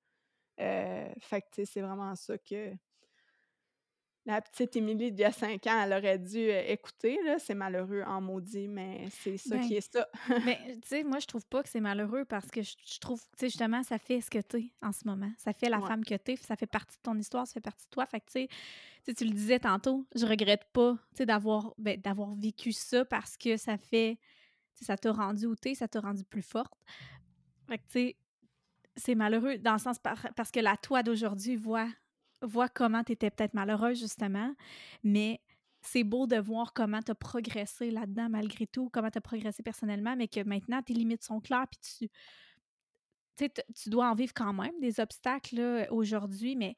[0.58, 2.72] Euh, fait que, tu sais, c'est vraiment ça que
[4.26, 7.18] la petite Émilie d'il y a 5 ans, elle aurait dû, heu, écouter.
[7.38, 10.06] C'est malheureux en maudit, mais c'est ça Ben qui est ça.
[10.42, 13.20] ben, tu sais, moi, je trouve pas que c'est malheureux parce que je je trouve,
[13.22, 15.32] tu sais, justement, ça fait ce que tu es en ce moment.
[15.38, 15.82] Ça fait la Ouais.
[15.82, 18.06] femme que tu es, ça fait partie de ton histoire, ça fait partie de toi.
[18.06, 18.48] Fait que, tu
[19.04, 23.04] sais, tu le disais tantôt, je regrette pas, tu sais, d'avoir ben, d'avoir vécu ça
[23.04, 24.18] parce que ça fait
[24.74, 26.74] tu sais, ça t'a rendu où tu es, ça t'a rendu plus forte.
[27.68, 28.16] Fait que, tu sais,
[28.96, 31.88] c'est malheureux dans le sens par parce que la toi d'aujourd'hui voit
[32.42, 34.54] voit comment tu étais peut-être malheureuse, justement,
[35.02, 35.40] mais
[35.82, 39.62] c'est beau de voir comment tu as progressé là-dedans malgré tout, comment tu as progressé
[39.62, 42.10] personnellement, mais que maintenant tes limites sont claires puis tu
[43.36, 46.74] tu tu dois en vivre quand même des obstacles, aujourd'hui, mais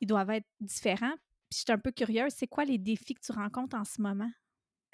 [0.00, 1.14] ils doivent être différents.
[1.48, 4.00] Puis je suis un peu curieuse, c'est quoi les défis que tu rencontres en ce
[4.00, 4.30] moment?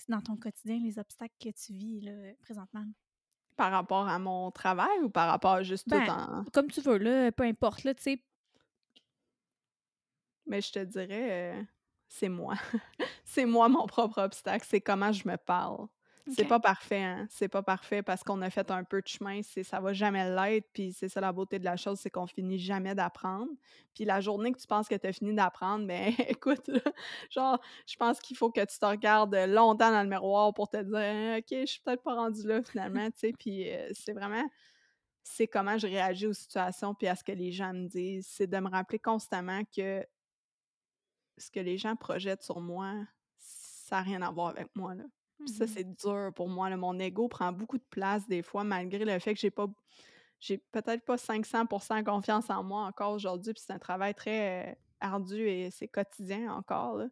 [0.09, 2.85] Dans ton quotidien, les obstacles que tu vis, là, présentement?
[3.57, 6.81] Par rapport à mon travail ou par rapport à juste tout Ben, en comme tu
[6.81, 8.25] veux, là, peu importe, là, tu sais.
[10.49, 11.67] Mais je te dirais, heu,
[12.09, 12.55] c'est moi.
[13.25, 15.87] C'est moi mon propre obstacle, c'est comment je me parle.
[16.27, 19.41] C'est pas parfait, hein, c'est pas parfait parce qu'on a fait un peu de chemin,
[19.43, 22.27] c'est ça va jamais l'être, puis c'est ça la beauté de la chose, c'est qu'on
[22.27, 23.49] finit jamais d'apprendre.
[23.95, 26.81] Puis la journée que tu penses que tu as fini d'apprendre, ben écoute, là,
[27.31, 30.77] genre, je pense qu'il faut que tu te regardes, longtemps dans le miroir pour te
[30.83, 33.33] dire: «Hein, «OK, je suis peut-être pas rendue là finalement», tu sais?
[33.39, 34.45] Puis, heu, c'est vraiment
[35.23, 38.27] c'est comment je réagis aux situations puis à ce que les gens me disent.
[38.29, 40.05] C'est de me rappeler constamment que
[41.39, 42.95] ce que les gens projettent sur moi,
[43.39, 45.05] ça a rien à voir avec moi, là.
[45.45, 46.77] Puis ça, Mmh c'est dur pour moi, là.
[46.77, 49.67] Mon ego prend beaucoup de place des fois, malgré le fait que j'ai pas
[50.41, 54.77] j'ai peut-être pas 500% confiance en moi encore aujourd'hui, puis c'est un travail très, heu,
[55.01, 57.09] ardu et c'est quotidien encore, là.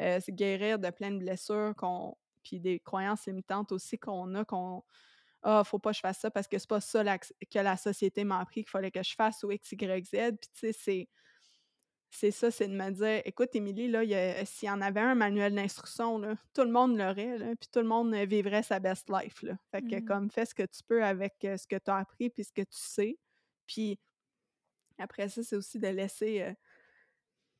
[0.00, 4.44] Heu, c'est guérir de plein de blessures qu'on puis des croyances limitantes aussi qu'on a,
[4.46, 4.82] qu'on:
[5.42, 7.76] «Ah, faut pas que je fasse ça parce que c'est pas ça la que la
[7.76, 10.12] société m'a appris qu'il fallait que je fasse ou X, Y, Z».
[10.40, 11.08] Puis tu sais, c'est
[12.10, 14.02] c'est ça, c'est de me dire: «Écoute, Émilie, là,
[14.44, 17.80] s'il y en avait un manuel d'instruction, là, tout le monde l'aurait, là, puis tout
[17.80, 19.56] le monde, heu, vivrait sa best life, là.
[19.70, 21.96] Fait que Mmh comme fais ce que tu peux avec, heu, ce que tu as
[21.96, 23.18] appris puis ce que tu sais».
[23.66, 23.98] Puis
[24.98, 26.54] après ça, c'est aussi de laisser, heu,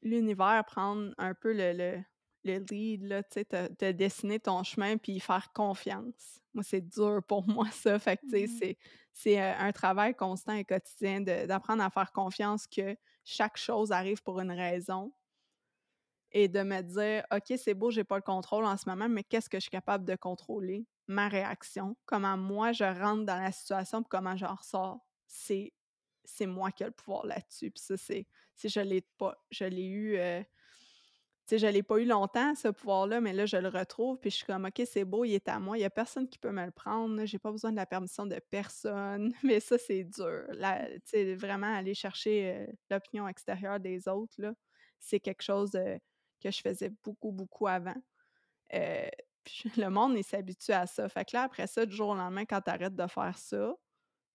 [0.03, 2.03] l'univers prendre un peu le le
[2.43, 6.41] le lead, là, tu sais, te te dessiner ton chemin puis faire confiance.
[6.55, 8.75] Moi, c'est dur pour moi ça, fait que, tu sais, Mmh
[9.13, 12.97] c'est un travail constant et quotidien de d'apprendre à faire confiance que
[13.31, 15.13] chaque chose arrive pour une raison
[16.33, 19.25] et de me dire: «OK, c'est beau, j'ai pas le contrôle en ce moment, mais
[19.25, 20.87] qu'est-ce que je suis capable de contrôler?
[21.09, 25.01] Ma réaction, comment moi je rentre dans la situation puis comment j'en ressors.
[25.27, 25.73] C'est
[26.25, 27.71] c'est moi qui ai le pouvoir là-dessus».
[27.73, 28.27] Puis ça, c'est
[28.57, 30.47] si je l'ai pas je l'ai eu, tu
[31.51, 34.37] sais, je l'ai pas eu longtemps ce pouvoir-là, mais là, je le retrouve puis je
[34.37, 36.53] suis comme: «OK, c'est beau, il est à moi, il y a personne qui peut
[36.53, 39.33] me le prendre, j'ai pas besoin de la permission de personne».
[39.45, 40.45] Mais ça, c'est dur.
[40.51, 44.55] Tu sais, vraiment aller chercher, l'opinion extérieure des autres,
[44.99, 47.95] c'est quelque chose, que je faisais beaucoup, beaucoup avant.
[49.77, 51.09] Le monde, il s'habitue à ça.
[51.09, 53.75] Fait que là, après ça, du jour au lendemain, quand tu arrêtes de faire ça,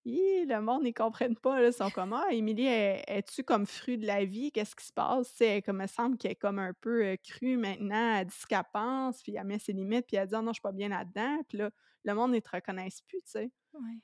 [0.06, 1.68] hi, le monde, ils comprennent pas, là.
[1.68, 4.51] Ils sont comme: «Ah, Émilie, es es-tu comme fruit de la vie?
[4.51, 6.74] Qu'est-ce qui se passe?» Tu sais, elle est comme, me semble qu'elle est comme un
[6.74, 8.18] peu, crue maintenant.
[8.18, 10.51] Elle dit ce qu'elle pense, puis elle met ses limites, puis elle dit: «Ah non,
[10.51, 11.41] je suis pas bien là-dedans».
[11.47, 11.72] Puis là,
[12.03, 13.51] le monde, ils te reconnaissent plus, tu sais.
[13.74, 14.01] Ouais,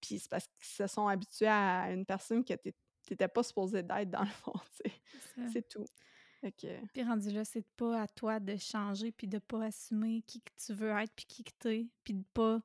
[0.00, 2.72] Puis c'est parce qu'ils se sont habitués à une personne que tu
[3.12, 5.02] étais pas supposé d'être dans le fond, tu sais.
[5.34, 5.42] c'est.
[5.52, 5.84] C'est tout.
[6.92, 10.52] Puis rendu là, c'est pas à toi de changer puis de pas assumer qui que
[10.64, 12.60] tu veux être puis qui que tu puis de pas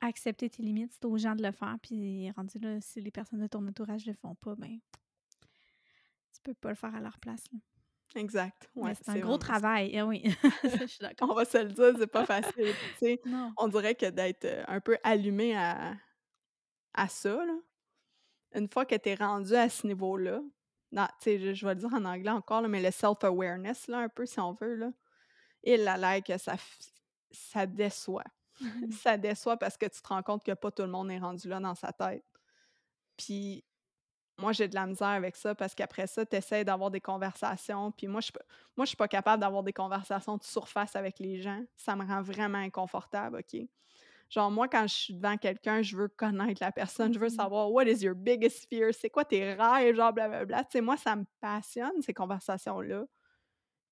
[0.00, 0.92] accepter tes limites.
[0.92, 1.76] C'est aux gens de le faire.
[1.82, 4.78] Puis rendu là, si les personnes de ton entourage le font pas, ben
[6.32, 7.44] tu peux pas le faire à leur place.
[7.52, 7.58] là.
[8.20, 9.96] exact, ouais, c'est un gros travail.
[9.98, 10.22] Ah oui,
[10.64, 11.30] je suis d'accord.
[11.30, 12.74] On va se le dire, c'est pas facile.
[13.58, 15.96] On dirait que d'être, heu, un peu allumé à
[16.94, 17.54] à ça, là,
[18.54, 20.40] une fois que tu es rendu à ce niveau-là,
[20.92, 23.86] dans tu sais, je je vais le dire en anglais encore, là, mais le self-awareness,
[23.88, 24.92] là, un peu, si on veut, là,
[25.62, 26.56] et là là, que ça
[27.30, 28.24] ça déçoit.
[28.60, 29.00] Mhm.
[29.04, 31.48] Ça déçoit parce que tu te rends compte que pas tout le monde est rendu
[31.48, 32.24] là dans sa tête.
[33.16, 33.64] Puis
[34.38, 37.92] moi, j'ai de la misère avec ça parce qu'après ça, tu essaies d'avoir des conversations,
[37.92, 38.40] puis moi, je suis pas
[38.76, 41.62] moi, je suis pas capable d'avoir des conversations de surface avec les gens.
[41.76, 43.62] Ça me rend vraiment inconfortable, OK?
[44.30, 47.30] Genre, moi, quand je suis devant quelqu'un, je veux connaître la personne, je veux Mhm.
[47.30, 48.92] savoir what is your biggest fear?
[48.94, 49.96] C'est quoi tes rêves?
[49.96, 50.64] Genre, blablabla.
[50.64, 53.06] Tu sais, moi, ça me passionne, ces conversations-là.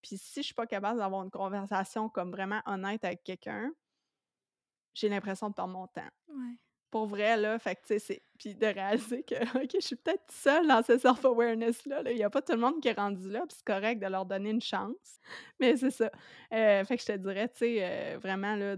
[0.03, 3.73] Puis si je suis pas capable d'avoir une conversation comme vraiment honnête avec quelqu'un,
[4.99, 6.09] j'ai l'impression de perdre mon temps.
[6.29, 6.59] Ouais.
[6.91, 9.97] Pour vrai, là, fait que, tu sais, c'est puis de réaliser que, OK, je suis
[9.97, 12.13] peut-être seule dans ce self-awareness-là, là.
[12.13, 14.07] Il y a pas tout le monde qui est rendu là, puis c'est correct de
[14.07, 15.21] leur donner une chance.
[15.61, 16.07] Mais c'est ça.
[16.53, 18.77] Heu, fait que je te dirais, tu sais, heu, vraiment, là,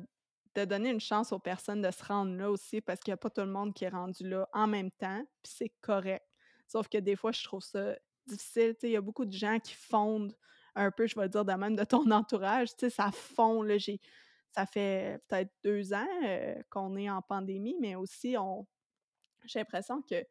[0.56, 3.16] de donner une chance aux personnes de se rendre là aussi parce qu'il y a
[3.16, 6.26] pas tout le monde qui est rendu là en même temps, puis c'est correct.
[6.66, 7.94] Sauf que des fois, je trouve ça
[8.26, 10.34] difficile, tu sais, il y a beaucoup de gens qui fondent
[10.74, 13.62] un peu, je vais le dire de même, de ton entourage, tu sais, ça fond,
[13.62, 14.00] là, j'ai
[14.55, 18.66] ça fait peut-être 2 ans, heu, qu'on est en pandémie, mais aussi on
[19.46, 20.24] j'ai l'impression que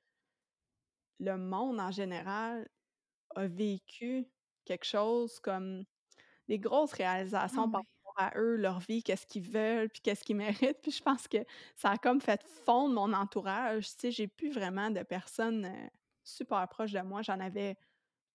[1.20, 2.68] le monde en général
[3.36, 4.28] a vécu
[4.66, 5.86] quelque chose comme
[6.50, 6.94] des grosses
[7.48, 7.86] Ah réalisations par ouais.
[8.16, 10.82] rapport à eux, leur vie, qu'est-ce qu'ils veulent, puis qu'est-ce qu'ils méritent.
[10.82, 11.40] Puis je pense que
[11.76, 13.88] ça a comme fait fondre mon entourage.
[13.96, 15.90] Tu sais, j'ai plus vraiment de personnes, heu,
[16.24, 17.22] super proches de moi.
[17.24, 17.78] J'en avais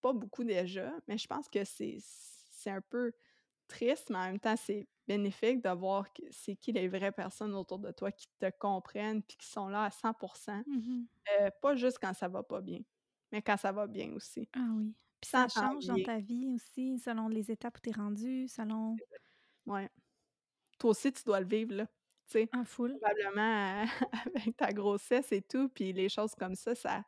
[0.03, 2.01] pas beaucoup déjà, mais je pense que c'est
[2.67, 3.13] un peu
[3.69, 7.79] triste, mais en même temps, c'est bénéfique de voir c'est qui les vraies personnes autour
[7.79, 10.13] de toi qui te comprennent puis qui sont là à 100
[10.67, 11.07] Mmh
[11.41, 12.81] heu, pas juste quand ça va pas bien,
[13.33, 14.49] mais quand ça va bien aussi.
[14.53, 14.95] Ah oui.
[15.21, 19.01] Puis ça change dans ta vie aussi, selon les étapes où tu es rendu, selon
[19.67, 19.91] Ouais.
[20.79, 21.87] Toi aussi, tu dois le vivre, là.
[22.27, 23.01] Tu sais, en foule.
[23.01, 23.85] probablement,
[24.37, 27.05] avec ta grossesse et tout, puis les choses comme ça, ça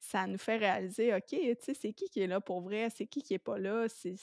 [0.00, 2.90] ça nous fait réaliser, OK, tu sais, c'est qui qui est là pour vrai?
[2.90, 3.88] C'est qui qui est pas là?
[3.88, 4.16] C'est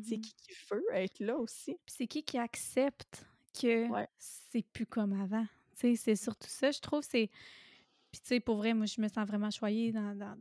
[0.00, 1.74] c'est Mmh qui qui veut être là aussi?
[1.86, 3.26] Puis c'est qui qui accepte
[3.58, 4.08] que Ouais.
[4.18, 5.46] c'est plus comme avant?
[5.78, 7.30] Tu sais, c'est surtout ça, je trouve, c'est
[8.12, 10.36] puis tu sais, pour vrai, moi, je me sens vraiment choyée dans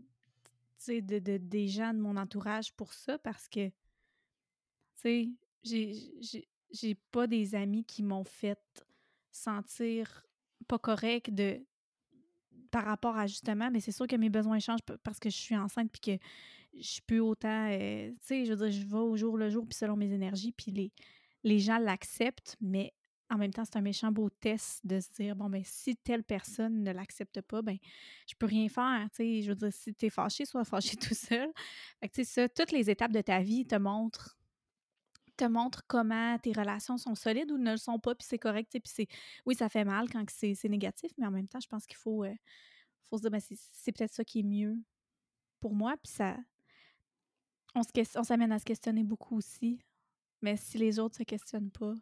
[0.88, 3.74] de de des gens de mon entourage pour ça parce que, tu
[4.96, 5.30] sais,
[5.64, 8.62] j'ai j'ai pas des amis qui m'ont fait
[9.32, 10.26] sentir
[10.68, 11.66] pas correct de
[12.72, 15.58] par rapport à justement mais c'est sûr que mes besoins changent parce que je suis
[15.58, 16.24] enceinte puis que
[16.82, 19.50] je suis plus autant, heu, tu sais, je veux dire, je vais au jour le
[19.50, 20.92] jour puis selon mes énergies puis
[21.44, 22.94] les gens l'acceptent, mais
[23.30, 26.24] en même temps, c'est un méchant beau test de se dire: «Bon, ben, si telle
[26.24, 27.78] personne ne l'accepte pas, ben,
[28.28, 29.42] je peux rien faire», tu sais?
[29.44, 31.50] Je veux dire, si tu es fâché, sois fâché tout seul.
[32.00, 34.36] Fait que, tu sais, ça, toutes les étapes de ta vie te montrent
[35.38, 38.82] te comment tes relations sont solides ou ne le sont pas, puis c'est correct, puis
[38.86, 39.08] c'est
[39.46, 42.26] oui, ça fait mal quand c'est négatif, mais en même temps, je pense qu'il faut,
[42.26, 42.36] heu,
[43.10, 44.78] faut se dire: «Ben, c'est peut-être ça qui est mieux
[45.62, 46.36] pour moi», puis ça
[47.76, 49.80] on se on s'amène à se questionner beaucoup aussi,
[50.42, 51.94] mais si les autres se questionnent pas,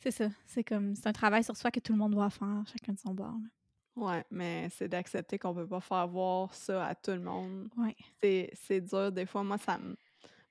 [0.00, 2.64] c'est ça, c'est comme c'est un travail sur soi que tout le monde doit faire,
[2.66, 3.48] chacun de son bord, là.
[3.96, 7.70] Ouais, mais c'est d'accepter qu'on peut pas faire voir ça à tout le monde.
[7.78, 7.96] Ouais.
[8.22, 9.42] C'est c'est dur des fois.
[9.42, 9.96] Moi, ça me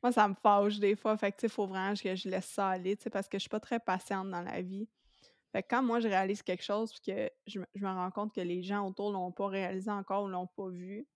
[0.02, 1.16] moi, ça me fâche des fois.
[1.18, 3.50] Fait que, faut vraiment que je laisse ça aller, tu sais, parce que je suis
[3.50, 4.90] pas très patiente dans la vie.
[5.52, 8.12] Fait que quand moi, je réalise quelque chose puis que je me je me rends
[8.12, 11.08] compte que les gens autour l'ont pas réalisé encore ou l'ont pas vu,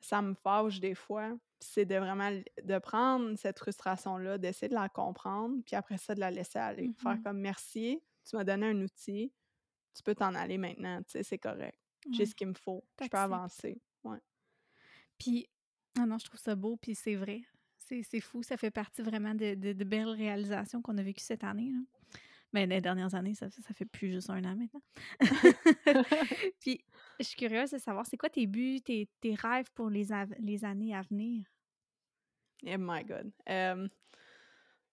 [0.00, 1.36] ça me fâche des fois.
[1.60, 2.30] C'est de vraiment
[2.64, 6.92] de prendre cette frustration-là, d'essayer de la comprendre, puis après ça, de la laisser aller.
[6.96, 9.32] Faire Mmh comme: «Merci, tu m'as donné un outil,
[9.94, 11.78] tu peux t'en aller maintenant, tu sais, c'est correct.
[12.10, 13.82] J'ai ce qu'il me faut, je peux avancer».
[14.04, 14.18] Ouais.
[15.18, 15.48] Puis
[15.98, 17.42] ah non, je trouve ça beau, puis c'est vrai.
[17.78, 21.24] C'est c'est fou, ça fait partie vraiment de de de belles réalisations qu'on a vécues
[21.24, 21.99] cette année, là.
[22.52, 24.82] Ben, les dernières années, ça fait ça fait plus juste un an maintenant.
[26.60, 26.84] Puis,
[27.20, 30.08] je suis curieuse de savoir, c'est quoi tes buts, tes tes rêves pour les
[30.40, 31.44] les années à venir?
[32.66, 33.32] Oh my God.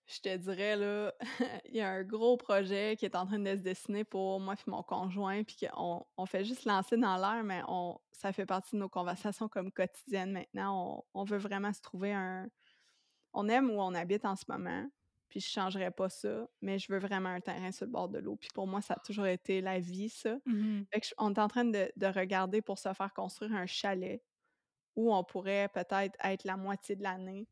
[0.07, 1.13] Je te dirais là,
[1.65, 4.53] il y a un gros projet qui est en train de se dessiner pour moi
[4.53, 8.45] et mon conjoint, puis qu'on on fait juste lancer dans l'air, mais on ça fait
[8.45, 11.03] partie de nos conversations comme quotidiennes maintenant.
[11.13, 12.47] On on veut vraiment se trouver un
[13.33, 14.89] on aime où on habite en ce moment,
[15.29, 18.19] puis je changerais pas ça, mais je veux vraiment un terrain sur le bord de
[18.19, 18.35] l'eau.
[18.37, 20.37] Puis pour moi, ça a toujours été la vie, ça.
[20.45, 23.65] Mmh Fait que on est en train de de regarder pour se faire construire un
[23.67, 24.23] chalet
[24.95, 27.47] où on pourrait peut-être être la moitié de l'année,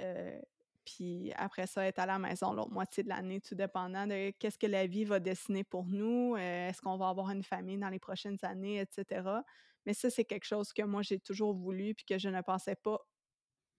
[0.00, 0.40] heu,
[0.84, 4.58] puis après ça, être à la maison l'autre moitié de l'année, tout dépendant de qu'est-ce
[4.58, 7.90] que la vie va dessiner pour nous, heu, est-ce qu'on va avoir une famille dans
[7.90, 9.44] les prochaines années et cetera.
[9.86, 12.76] Mais ça, c'est quelque chose que moi, j'ai toujours voulu puis que je ne pensais
[12.76, 13.00] pas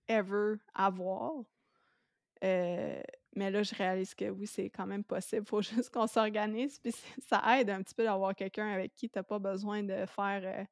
[0.09, 1.33] ever avoir.
[2.43, 3.01] Heu,
[3.35, 5.45] mais là, je réalise que oui, c'est quand même possible.
[5.45, 6.93] Faut juste qu'on s'organise, puis
[7.27, 10.41] ça aide un petit peu d'avoir quelqu'un avec qui tu as pas besoin de faire,
[10.63, 10.65] heu,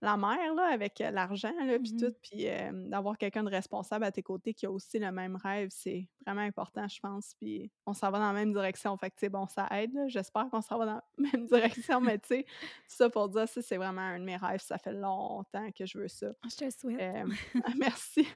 [0.00, 4.04] la mère là, avec, l'argent là, puis tout, Mmh puis, hem, d'avoir quelqu'un de responsable
[4.04, 7.70] à tes côtés qui a aussi le même rêve, c'est vraiment important, je pense, puis
[7.86, 8.96] on s'en va dans la même direction.
[8.96, 12.00] Fait que, tu sais, bon, ça aide j'espère qu'on s'en va dans la même direction,
[12.00, 14.78] mais tu sais, tout ça pour dire, ça, c'est vraiment un de mes rêves, ça
[14.78, 16.28] fait longtemps que je veux ça.
[16.48, 17.26] Je te le souhaite.
[17.64, 18.26] Ah merci.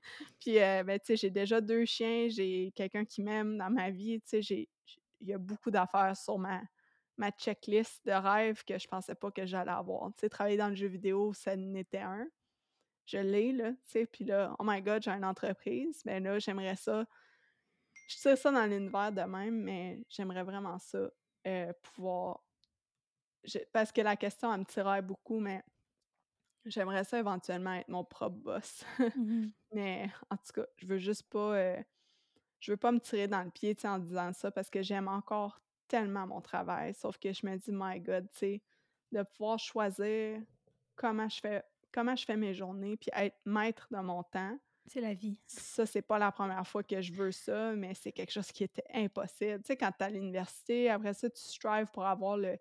[0.41, 4.21] Puis, ben, tu sais, j'ai déjà 2 chiens, j'ai quelqu'un qui m'aime dans ma vie,
[4.21, 4.69] tu sais, j'ai
[5.23, 6.61] il y a beaucoup d'affaires sur ma
[7.19, 10.09] ma checklist de rêves que je pensais pas que j'allais avoir.
[10.17, 12.27] Tu sais, travailler dans le jeu vidéo, ça en était un.
[13.07, 16.39] Je l'ai, là, tu sais, puis là, oh my god, j'ai une entreprise, mais là,
[16.41, 17.07] j'aimerais ça
[18.07, 21.11] je tire ça dans l'univers de même, mais j'aimerais vraiment ça,
[21.47, 22.45] heu, pouvoir
[23.45, 25.63] je parce que la question, elle me tiraille beaucoup, mais
[26.65, 28.85] j'aimerais ça éventuellement être mon propre boss.
[29.15, 31.85] Mmh Mais en tout cas, je veux juste pas, heu,
[32.61, 34.83] je veux pas me tirer dans le pied, tu sais, en disant ça parce que
[34.83, 36.95] j'aime encore tellement mon travail.
[36.95, 38.62] Sauf que je me dis: «My God», tu sais,
[39.12, 40.40] de pouvoir choisir
[40.97, 45.01] comment je fais comment je fais mes journées puis être maître de mon temps, C'est
[45.01, 45.40] la vie.
[45.47, 48.64] Ça, c'est pas la première fois que je veux ça, mais c'est quelque chose qui
[48.64, 49.62] était impossible.
[49.62, 52.57] Tu sais, quand t'es à l'université, après ça, tu strives pour avoir le,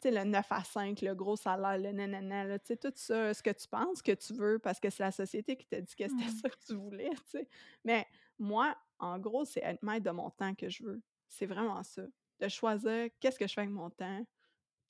[0.00, 2.92] tu sais, le 9 à 5, le gros salaire, le nanana, là, tu sais, tout
[2.96, 5.80] ça, ce que tu penses que tu veux parce que c'est la société qui t'a
[5.80, 7.48] dit que c'était ça que tu voulais, tu sais.
[7.84, 8.06] Mais
[8.38, 11.02] moi, en gros, c'est être maître de mon temps que je veux.
[11.28, 12.02] C'est vraiment ça.
[12.42, 14.26] De choisir qu'est-ce que je fais avec mon temps,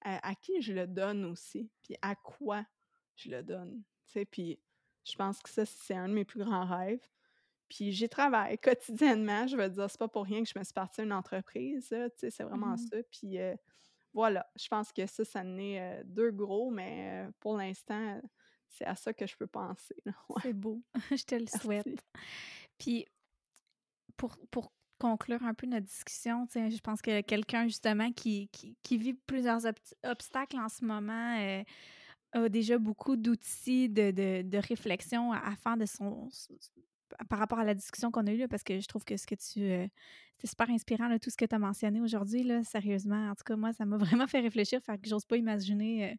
[0.02, 2.64] à, à qui je le donne aussi, puis à quoi
[3.16, 4.24] je le donne, tu sais.
[4.26, 4.60] Puis
[5.04, 7.06] je pense que ça, c'est un de mes plus grands rêves.
[7.68, 8.58] Puis j'y travaille
[9.24, 9.46] quotidiennement.
[9.46, 12.10] Je veux dire, c'est pas pour rien que je me suis partie d'une entreprise, là,
[12.10, 12.78] tu sais, c'est vraiment Mhm.
[12.78, 12.96] ça.
[13.12, 13.56] Puis euh,
[14.14, 18.20] voilà, je pense que ça, ça en est euh, deux gros, mais euh, pour l'instant,
[18.68, 19.96] c'est à ça que je peux penser.
[20.30, 20.82] Ouais, C'est beau.
[21.10, 22.04] je te le souhaite.
[22.78, 23.06] Puis
[24.16, 24.72] pour, pour
[25.02, 28.48] conclure un peu notre discussion, je pense que quelqu'un justement qui,
[28.82, 29.74] qui, vit plusieurs ob-
[30.04, 31.64] obstacles en ce moment euh,
[32.32, 36.28] a déjà beaucoup d'outils de, de, réflexion à, faire de son,
[37.28, 39.34] par rapport à la discussion qu'on a eue, parce que je trouve que ce que
[39.34, 39.62] tu.
[39.62, 39.88] euh,
[40.36, 43.30] c'était super inspirant, là, tout ce que tu as mentionné aujourd'hui, sérieusement.
[43.30, 46.14] En tout cas, moi, ça m'a vraiment fait réfléchir, fait que j'ose pas imaginer euh,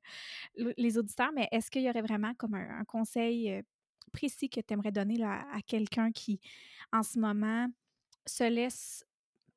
[0.58, 3.64] le- les auditeurs, mais est-ce qu'il y aurait vraiment comme un, conseil
[4.12, 6.42] précis que tu aimerais donner là, à quelqu'un qui,
[6.92, 7.68] en ce moment,
[8.26, 9.06] se laisse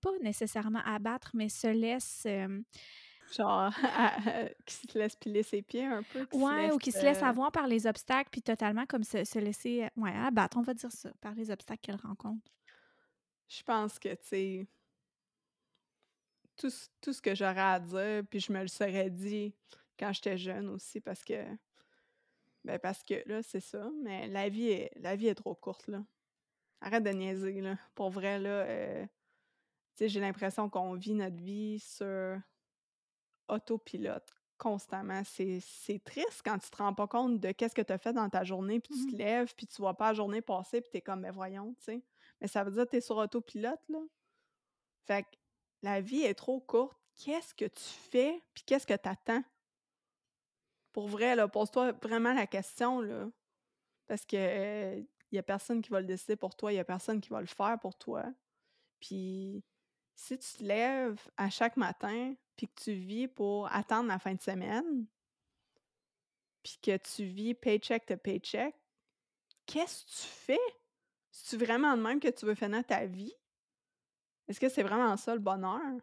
[0.01, 2.25] pas nécessairement abattre, mais se laisse.
[2.27, 2.63] euh,
[3.37, 3.73] Genre,
[4.67, 7.51] qui se laisse piler ses pieds un peu, se ou qui se laisse euh, avoir
[7.51, 9.89] par les obstacles, puis totalement comme se, se laisser.
[9.97, 12.53] Ouais, abattre, on va dire ça, par les obstacles qu'elle rencontre.
[13.49, 14.69] je pense que, tu sais,
[16.57, 19.55] tout, ce- tout ce que j'aurais à dire, puis je me le serais dit
[19.99, 21.45] quand j'étais jeune aussi, parce que,
[22.65, 25.87] ben parce que là, c'est ça, mais la vie est, la vie est trop courte,
[25.89, 26.05] là.
[26.81, 27.77] Arrête de niaiser, là.
[27.95, 29.11] Pour vrai, là, euh, tu
[29.97, 32.41] sais, j'ai l'impression qu'on vit notre vie sur
[33.49, 35.23] autopilote constamment.
[35.25, 35.61] C'est
[36.05, 38.43] triste quand tu te rends pas compte de qu'est-ce que tu as fait dans ta
[38.45, 39.19] journée, puis tu te Mhm.
[39.19, 41.85] lèves, puis tu vois pas la journée passer, puis tu es comme, mais voyons, tu
[41.85, 42.03] sais.
[42.41, 43.99] Mais ça veut dire que tu es sur autopilote, là.
[45.07, 45.29] Fait que
[45.83, 46.99] la vie est trop courte.
[47.17, 49.43] Qu'est-ce que tu fais, puis qu'est-ce que tu attends?
[50.93, 53.29] Pour vrai, là, pose-toi vraiment la question, là.
[54.07, 55.03] Parce que euh,
[55.33, 57.41] y a personne qui va le décider pour toi, il y a personne qui va
[57.41, 58.25] le faire pour toi.
[59.01, 59.65] Puis
[60.17, 64.35] si tu te lèves à chaque matin, puis que tu vis pour attendre la fin
[64.35, 65.07] de semaine,
[66.63, 68.75] puis que tu vis paycheck to paycheck,
[69.67, 70.61] qu'est-ce que tu fais?
[71.33, 73.35] C'est-tu vraiment de même que tu veux finir ta vie?
[74.49, 76.01] Est-ce que c'est vraiment ça le bonheur?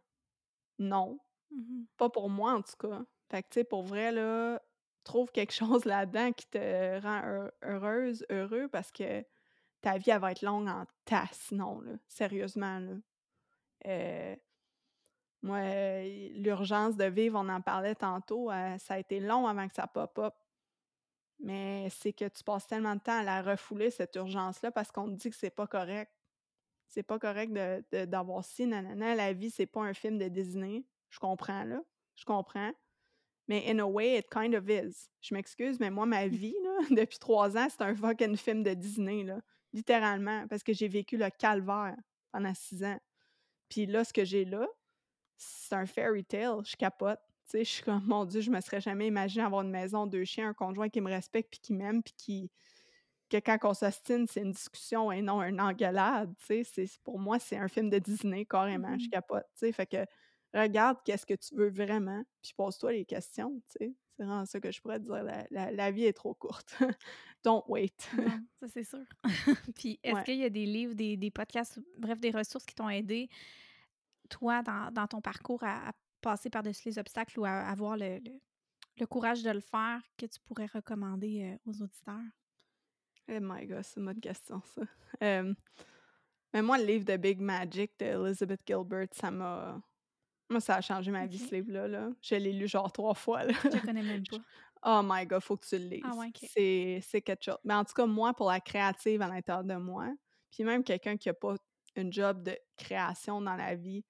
[0.80, 1.20] Non.
[1.52, 1.88] Mhm.
[1.98, 3.04] Pas pour moi, en tout cas.
[3.32, 4.62] Fait que, tu sais, pour vrai, là,
[5.04, 9.24] trouve quelque chose là-dedans qui te rend heu- heureuse, heureux, parce que
[9.82, 11.82] ta vie, elle va être longue en tas, sinon.
[12.08, 14.36] Sérieusement, là.
[15.42, 15.60] Moi,
[16.36, 19.88] l'urgence de vivre, on en parlait tantôt, euh, ça a été long avant que ça
[19.88, 20.34] pop-up.
[21.40, 25.06] Mais c'est que tu passes tellement de temps à la refouler, cette urgence-là, parce qu'on
[25.08, 26.12] te dit que c'est pas correct.
[26.88, 29.16] C'est pas correct de- de- d'avoir ci, nanana.
[29.16, 30.86] La vie, c'est pas un film de Disney.
[31.10, 31.82] Je comprends, là.
[32.16, 32.72] Je comprends.
[33.48, 35.10] Mais in a way, it kind of is.
[35.22, 38.74] Je m'excuse, mais moi, ma vie, là, depuis trois ans, c'est un fucking film de
[38.74, 39.40] Disney, là.
[39.74, 40.48] Littéralement.
[40.48, 41.96] Parce que j'ai vécu le calvaire
[42.32, 43.00] pendant six ans.
[43.70, 44.68] Puis là, ce que j'ai là,
[45.38, 46.62] c'est un fairy tale.
[46.66, 47.20] Je capote.
[47.46, 50.08] Tu sais, je suis comme, mon Dieu, je me serais jamais imaginé avoir une maison,
[50.08, 52.52] deux chiens, un conjoint qui me respecte puis qui m'aime puis qui...
[53.30, 56.64] que quand on s'ostine, c'est une discussion et non une engueulade, tu sais.
[56.64, 58.98] C'est- Pour moi, c'est un film de Disney, carrément.
[59.00, 59.10] Je Mhm.
[59.12, 59.72] capote, tu sais.
[59.72, 60.06] Fait que
[60.54, 63.96] regarde qu'est-ce que tu veux vraiment puis pose-toi les questions, tu sais.
[64.16, 65.24] C'est vraiment ça que je pourrais te dire.
[65.24, 66.76] La, la- la vie est trop courte.
[67.44, 68.10] Don't wait.
[68.16, 68.26] Non,
[68.60, 69.04] ça c'est sûr.
[69.76, 70.24] Puis est-ce Ouais.
[70.24, 73.28] qu'il y a des livres, des, des podcasts, bref, des ressources qui t'ont aidé,
[74.30, 75.92] toi, dans, dans ton parcours, à, à
[76.22, 78.40] passer par-dessus les obstacles ou à avoir le, le-
[79.00, 82.20] le courage de le faire que tu pourrais recommander euh, aux auditeurs?
[83.30, 84.82] Oh my god, c'est une bonne question, ça.
[85.24, 85.54] Euh,
[86.54, 89.82] mais moi, le livre de Big Magic d'Elizabeth Gilbert, ça m'a.
[90.50, 91.88] Moi, ça a changé ma vie, ce livre-là.
[91.88, 92.10] là.
[92.22, 93.44] Je l'ai lu genre trois fois.
[93.44, 93.54] Là.
[93.64, 94.38] Je connais même pas.
[94.86, 96.04] Oh my god, faut que tu le lises.
[96.06, 96.50] Ah ouais, ok.
[97.02, 97.58] C'est quelque chose.
[97.64, 100.14] Mais en tout cas, moi, pour la créative à l'intérieur de moi,
[100.52, 101.56] puis même quelqu'un qui n'a pas
[101.96, 104.04] une job de création dans la vie,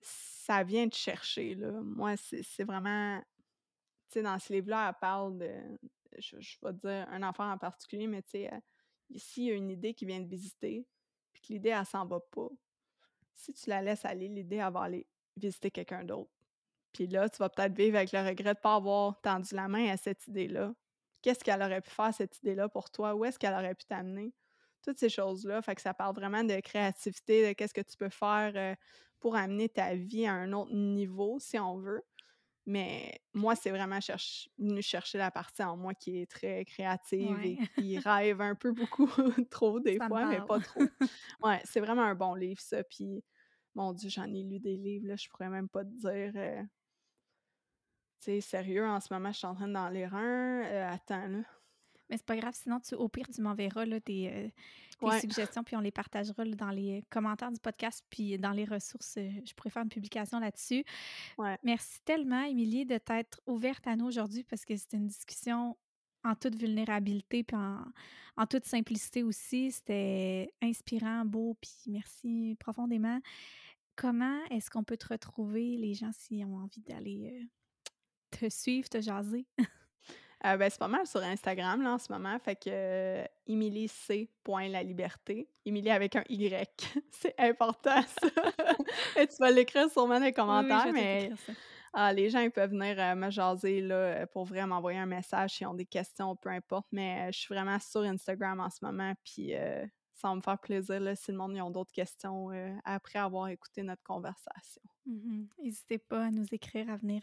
[0.00, 1.54] ça vient te chercher.
[1.54, 1.72] Là.
[1.82, 3.20] Moi, c'est vraiment.
[4.08, 5.50] Tu sais, dans ce livre-là, elle parle de.
[6.18, 8.58] Je, je vais dire un enfant en particulier, mais tu sais, euh,
[9.10, 10.86] ici, il y a une idée qui vient de visiter,
[11.32, 12.48] puis que l'idée, elle s'en va pas.
[13.34, 15.06] Si tu la laisses aller, l'idée, elle va aller
[15.40, 16.30] visiter quelqu'un d'autre.
[16.92, 19.68] Puis là, tu vas peut-être vivre avec le regret de ne pas avoir tendu la
[19.68, 20.74] main à cette idée-là.
[21.22, 23.14] Qu'est-ce qu'elle aurait pu faire, cette idée-là, pour toi?
[23.14, 24.32] Où est-ce qu'elle aurait pu t'amener?
[24.82, 25.60] Toutes ces choses-là.
[25.62, 28.74] Fait que ça parle vraiment de créativité, de qu'est-ce que tu peux faire euh,
[29.20, 32.02] pour amener ta vie à un autre niveau, si on veut.
[32.66, 37.38] Mais moi, c'est vraiment cherche, venu chercher la partie en moi qui est très créative
[37.42, 39.06] et qui rêve un peu beaucoup
[39.50, 40.80] trop des fois, mais pas trop.
[41.42, 42.82] Ouais, c'est vraiment un bon livre, ça.
[42.84, 43.24] Puis,
[43.74, 46.32] mon Dieu, j'en ai lu des livres, là, je pourrais même pas te dire.
[46.36, 46.62] Euh,
[48.20, 50.62] tu sais, sérieux, en ce moment, je suis en train d'en lire un.
[50.64, 51.42] Euh, attends, là.
[52.10, 54.52] Mais c'est pas grave, sinon, tu, au pire, tu m'enverras tes,
[55.02, 59.16] euh, suggestions, puis on les partagera dans les commentaires du podcast, puis dans les ressources.
[59.16, 60.84] Euh, je pourrais faire une publication là-dessus.
[61.62, 65.76] Merci tellement, Émilie, de t'être ouverte à nous aujourd'hui parce que c'était une discussion
[66.24, 69.70] en toute vulnérabilité, puis en, toute simplicité aussi.
[69.70, 73.20] C'était inspirant, beau, puis merci profondément.
[73.96, 77.46] Comment est-ce qu'on peut te retrouver, les gens, s'ils ont envie d'aller
[78.30, 79.46] te suivre, te jaser?
[80.46, 82.38] Euh, ben, c'est pas mal sur Instagram là, en ce moment.
[82.38, 84.30] Fait que euh, Émilie C.
[84.48, 85.48] La liberté.
[85.64, 86.98] Émilie avec un Y.
[87.10, 88.28] c'est important, ça.
[89.20, 91.30] Et tu vas l'écrire sûrement dans les commentaires, mais
[91.92, 95.66] ah, les gens peuvent venir euh, me jaser là, pour vraiment envoyer un message s'ils
[95.66, 96.86] ont des questions, peu importe.
[96.92, 99.12] Mais je suis vraiment sur Instagram en ce moment.
[99.24, 99.52] Puis
[100.14, 102.50] ça va me faire plaisir là, si le monde a d'autres questions
[102.84, 104.82] après avoir écouté notre conversation.
[105.06, 107.22] Mmh N'hésitez pas à nous écrire, à venir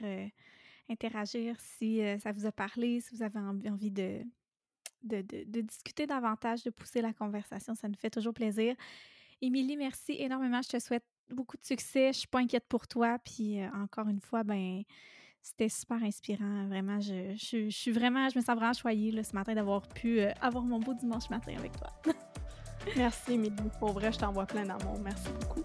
[0.90, 4.22] interagir si euh, ça vous a parlé, si vous avez envie de,
[5.04, 7.76] de, discuter davantage, de pousser la conversation.
[7.76, 8.76] Ça nous fait toujours plaisir.
[9.42, 10.62] Émilie, merci énormément.
[10.62, 12.14] Je te souhaite beaucoup de succès.
[12.14, 13.18] Je suis pas inquiète pour toi.
[13.24, 14.84] Puis euh, encore une fois, ben
[15.42, 16.68] c'était super inspirant.
[16.68, 20.20] Vraiment, je, je, suis vraiment, je me sens vraiment choyée là, ce matin d'avoir pu
[20.20, 21.92] euh, avoir mon beau dimanche matin avec toi.
[22.98, 23.56] merci, Émilie.
[23.80, 25.00] Pour vrai, je t'envoie plein d'amour.
[25.00, 25.64] Merci beaucoup.